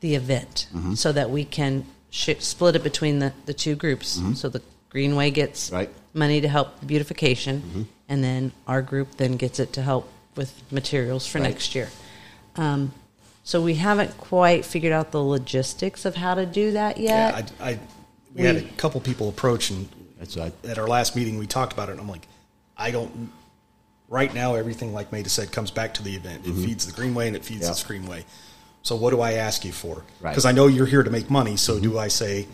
[0.00, 0.94] the event mm-hmm.
[0.94, 4.18] so that we can sh- split it between the, the two groups.
[4.18, 4.34] Mm-hmm.
[4.34, 5.90] So the greenway gets Right.
[6.12, 7.82] money to help the beautification mm-hmm.
[8.08, 11.48] and then our group then gets it to help with materials for Right.
[11.48, 11.88] next year.
[12.56, 12.92] Um,
[13.44, 17.48] so we haven't quite figured out the logistics of how to do that yet.
[17.58, 17.78] Yeah, I, I
[18.34, 19.88] we, had a couple people approach and
[20.64, 22.26] at our last meeting we talked about it and I'm like,
[22.76, 23.30] I don't
[24.08, 26.46] right now everything like Maida said comes back to the event.
[26.46, 27.68] It feeds the greenway and it feeds Yeah.
[27.68, 28.24] the screamway.
[28.82, 29.94] So what do I ask you for?
[29.96, 30.04] Right.
[30.04, 30.28] Mm-hmm.
[30.28, 31.56] Because I know you're here to make money.
[31.56, 32.46] So do I say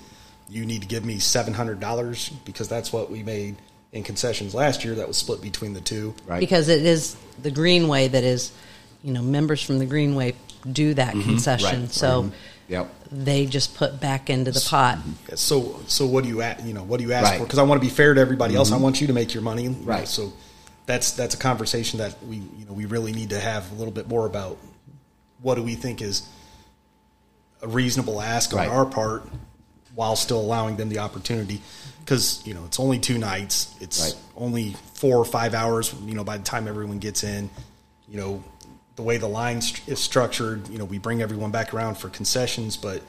[0.49, 3.57] you need to give me seven hundred dollars because that's what we made
[3.93, 6.15] in concessions last year that was split between the two.
[6.27, 6.39] Right.
[6.41, 8.53] because it is the greenway that is
[9.03, 10.35] you know members from the greenway
[10.71, 11.91] do that concession Right.
[11.93, 12.33] so Mhm.
[12.69, 12.95] Yep.
[13.11, 14.99] they just put back into the pot
[15.35, 16.65] So, so what do you ask?
[16.65, 17.39] You know, what do you ask Right.
[17.39, 17.45] for?
[17.47, 18.71] Because I want to be fair to everybody else.
[18.71, 19.69] I want you to make your money.
[19.69, 20.07] Right.
[20.07, 20.33] so
[20.91, 23.93] that's that's a conversation that we you know we really need to have a little
[23.93, 24.59] bit more about.
[25.41, 26.29] What do we think is
[27.63, 28.69] a reasonable ask Right.
[28.69, 29.23] on our part,
[29.95, 31.63] while still allowing them the opportunity?
[32.01, 33.73] Because you know it's only two nights.
[33.81, 34.17] It's Right.
[34.37, 35.95] only four or five hours.
[36.05, 37.51] You know, by the time everyone gets in,
[38.09, 38.43] you know,
[38.97, 42.77] the way the line is structured, you know, we bring everyone back around for concessions,
[42.77, 43.01] but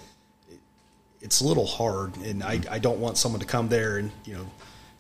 [1.19, 4.35] it's a little hard, and I, I don't want someone to come there and you
[4.35, 4.45] know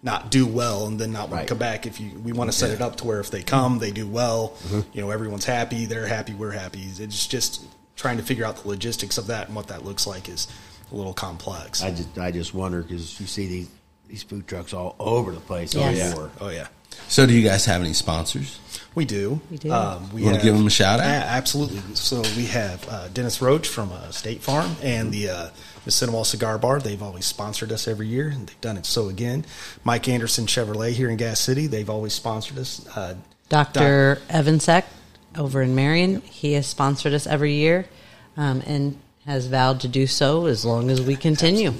[0.03, 1.41] not do well and then not want Right.
[1.43, 1.85] to come back.
[1.85, 4.07] If you we want to set it up to where if they come, they do
[4.07, 4.53] well.
[4.65, 4.79] Mm-hmm.
[4.93, 6.81] You know, everyone's happy, they're happy, we're happy.
[6.97, 7.63] It's just
[7.95, 10.47] trying to figure out the logistics of that and what that looks like is
[10.91, 11.83] a little complex.
[11.83, 13.69] I just I just wonder because you see these
[14.07, 15.73] these food trucks all over the place.
[15.75, 15.99] Yes.
[15.99, 16.29] Oh, Everywhere.
[16.41, 16.67] oh yeah,
[17.07, 18.59] So, do you guys have any sponsors?
[18.93, 19.39] We do.
[19.49, 19.71] We do.
[19.71, 21.05] Um, we You wanna give them a shout out?
[21.05, 21.81] Yeah, absolutely.
[21.95, 25.49] So we have uh, Dennis Roach from uh, State Farm and the uh,
[25.85, 26.79] the Cinema Cigar Bar.
[26.79, 29.45] They've always sponsored us every year, and they've done it so again.
[29.83, 31.67] Mike Anderson Chevrolet here in Gas City.
[31.67, 32.85] They've always sponsored us.
[32.95, 33.15] Uh,
[33.49, 34.85] dr evansek
[35.37, 37.85] over in marion he has sponsored us every year
[38.37, 41.73] um, and has vowed to do so as long as we continue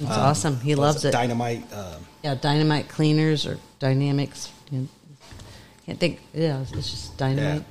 [0.00, 1.64] it's awesome he loves it Dynamite.
[1.72, 4.88] Uh, yeah dynamite cleaners or dynamics you know,
[5.86, 7.64] can't think yeah it's just dynamite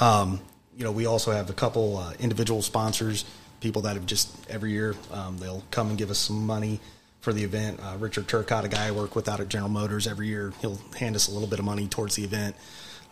[0.00, 0.40] Um,
[0.76, 3.24] you know, we also have a couple uh, individual sponsors,
[3.60, 6.80] people that have just every year um, they'll come and give us some money
[7.20, 7.80] for the event.
[7.82, 10.78] Uh, Richard Turcott, a guy I work with out at General Motors, every year he'll
[10.98, 12.56] hand us a little bit of money towards the event.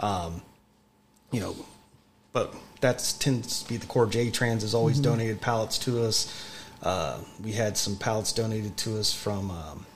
[0.01, 0.41] Um,
[1.31, 1.57] you know,
[2.33, 4.07] but that tends to be the core.
[4.07, 6.33] J Trans has always donated pallets to us.
[6.83, 9.87] Uh, we had some pallets donated to us from um,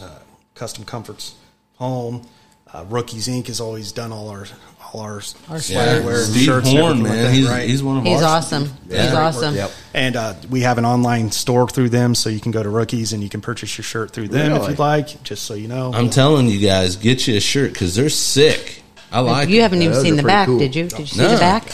[0.00, 0.18] uh,
[0.54, 1.34] Custom Comforts
[1.76, 2.28] Home.
[2.76, 3.46] Uh, Rookies Inc.
[3.46, 4.46] has always done all our
[4.92, 7.48] all our, Our swag Yeah, wear, Steve shirts, and Horn, everything like man, that, he's
[7.48, 7.68] right?
[7.68, 8.44] he's one of he's ours.
[8.44, 9.02] awesome Yeah.
[9.04, 9.70] he's awesome Yep.
[9.94, 13.12] And uh, we have an online store through them, so you can go to Rookies
[13.12, 15.22] and you can purchase your shirt through them if you'd like.
[15.22, 18.82] Just so you know, I'm telling you guys, get you a shirt because they're sick.
[19.10, 19.48] I like.
[19.48, 19.62] you them.
[19.62, 20.58] haven't even Those seen the back cool.
[20.58, 21.64] did you did you see the back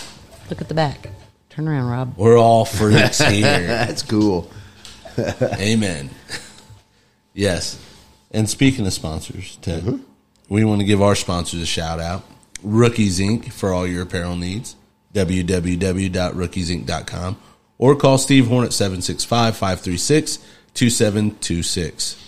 [0.50, 1.08] look at the back
[1.50, 3.42] turn around rob We're all freaks here.
[3.66, 4.50] That's cool.
[5.42, 6.10] Amen.
[7.34, 7.78] Yes.
[8.30, 10.00] And speaking of sponsors, Ted,
[10.52, 12.22] we want to give our sponsors a shout out.
[12.62, 13.50] Rookies Inc.
[13.50, 14.76] for all your apparel needs.
[15.14, 17.38] www.rookiesinc.com
[17.78, 20.38] or call Steve Horn at 765 536
[20.74, 22.18] 2726.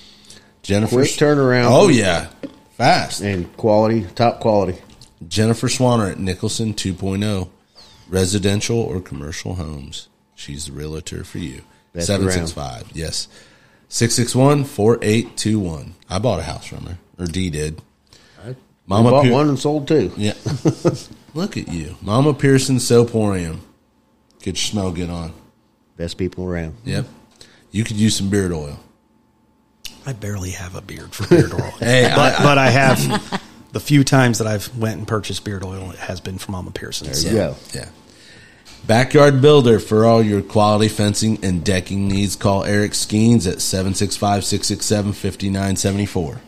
[0.63, 0.97] Jennifer.
[0.97, 1.67] Quick turnaround.
[1.69, 2.29] Oh, yeah.
[2.73, 3.21] Fast.
[3.21, 4.81] And quality, top quality.
[5.29, 7.51] Jennifer Swanner at Nicholson 2.0,
[8.09, 10.09] residential or commercial homes.
[10.35, 11.61] She's the realtor for you.
[11.93, 13.29] Best 765, yes.
[13.89, 15.95] 661 4821.
[16.09, 17.83] I bought a house from her, or D did.
[18.87, 20.13] Mama Mama bought Pier- one and sold two.
[20.17, 20.35] Yeah.
[21.35, 21.97] Look at you.
[22.03, 23.59] Mama Pearson Soaporium.
[24.41, 25.33] Get your smell good on.
[25.97, 26.77] Best people around.
[26.85, 27.07] Yep.
[27.71, 28.79] You could use some beard oil.
[30.07, 31.71] I barely have a beard for beard oil.
[31.79, 33.41] Hey, but, I- but I have
[33.73, 36.71] the few times that I've went and purchased beard oil, it has been from Mama
[36.73, 37.07] Pearson.
[37.07, 37.57] There So you go.
[37.73, 37.89] Yeah.
[38.87, 42.37] Backyard Builder for all your quality fencing and decking needs.
[42.37, 46.41] Call Eric Skeens at 765 667 5974.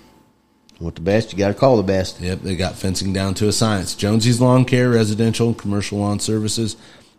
[0.80, 1.32] Want the best?
[1.32, 2.20] You got to call the best.
[2.20, 3.94] Yep, they got fencing down to a science.
[3.94, 6.76] Jonesy's Lawn Care, residential and commercial lawn services.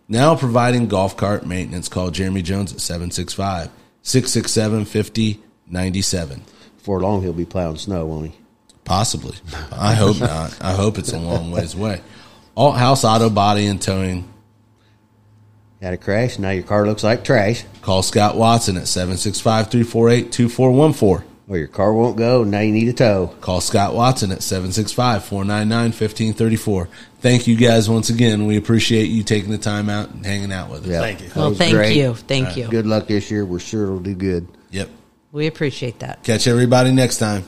[0.07, 1.89] Now providing golf cart maintenance.
[1.89, 3.69] Call Jeremy Jones at 765
[4.03, 6.43] 667 5097.
[6.77, 8.37] Before long, he'll be plowing snow, won't he?
[8.85, 9.35] Possibly.
[9.71, 10.57] I hope not.
[10.61, 12.01] I hope it's a long ways away.
[12.55, 14.31] Alt House Auto Body and Towing.
[15.81, 16.39] Had a crash.
[16.39, 17.63] Now your car looks like trash.
[17.81, 21.36] Call Scott Watson at 765 348 2414.
[21.49, 22.43] Or your car won't go.
[22.43, 23.27] Now you need a tow.
[23.39, 26.89] Call Scott Watson at 765 499 1534.
[27.19, 28.45] Thank you guys once again.
[28.45, 30.89] We appreciate you taking the time out and hanging out with us.
[30.89, 30.99] Yeah.
[30.99, 31.29] Thank you.
[31.33, 31.95] Well, thank great.
[31.95, 32.15] you.
[32.15, 32.67] Thank you.
[32.67, 33.45] Good luck this year.
[33.45, 34.47] We're sure it'll do good.
[34.71, 34.89] Yep.
[35.31, 36.23] We appreciate that.
[36.23, 37.47] Catch everybody next time.